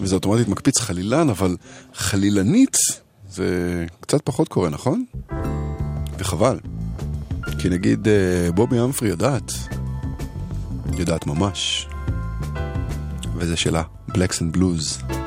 וזה 0.00 0.14
אוטומטית 0.14 0.48
מקפיץ 0.48 0.80
חלילן, 0.80 1.30
אבל 1.30 1.56
חלילנית 1.94 2.76
זה 3.30 3.86
קצת 4.00 4.20
פחות 4.24 4.48
קורה, 4.48 4.68
נכון? 4.68 5.04
וחבל. 6.18 6.58
כי 7.58 7.68
נגיד 7.68 8.08
אה, 8.08 8.52
בובי 8.52 8.80
אמפרי 8.80 9.08
יודעת. 9.08 9.52
יודעת 10.98 11.26
ממש. 11.26 11.88
וזה 13.36 13.56
שלה, 13.56 13.82
Blacks 14.10 14.38
and 14.38 14.56
Blues. 14.56 15.17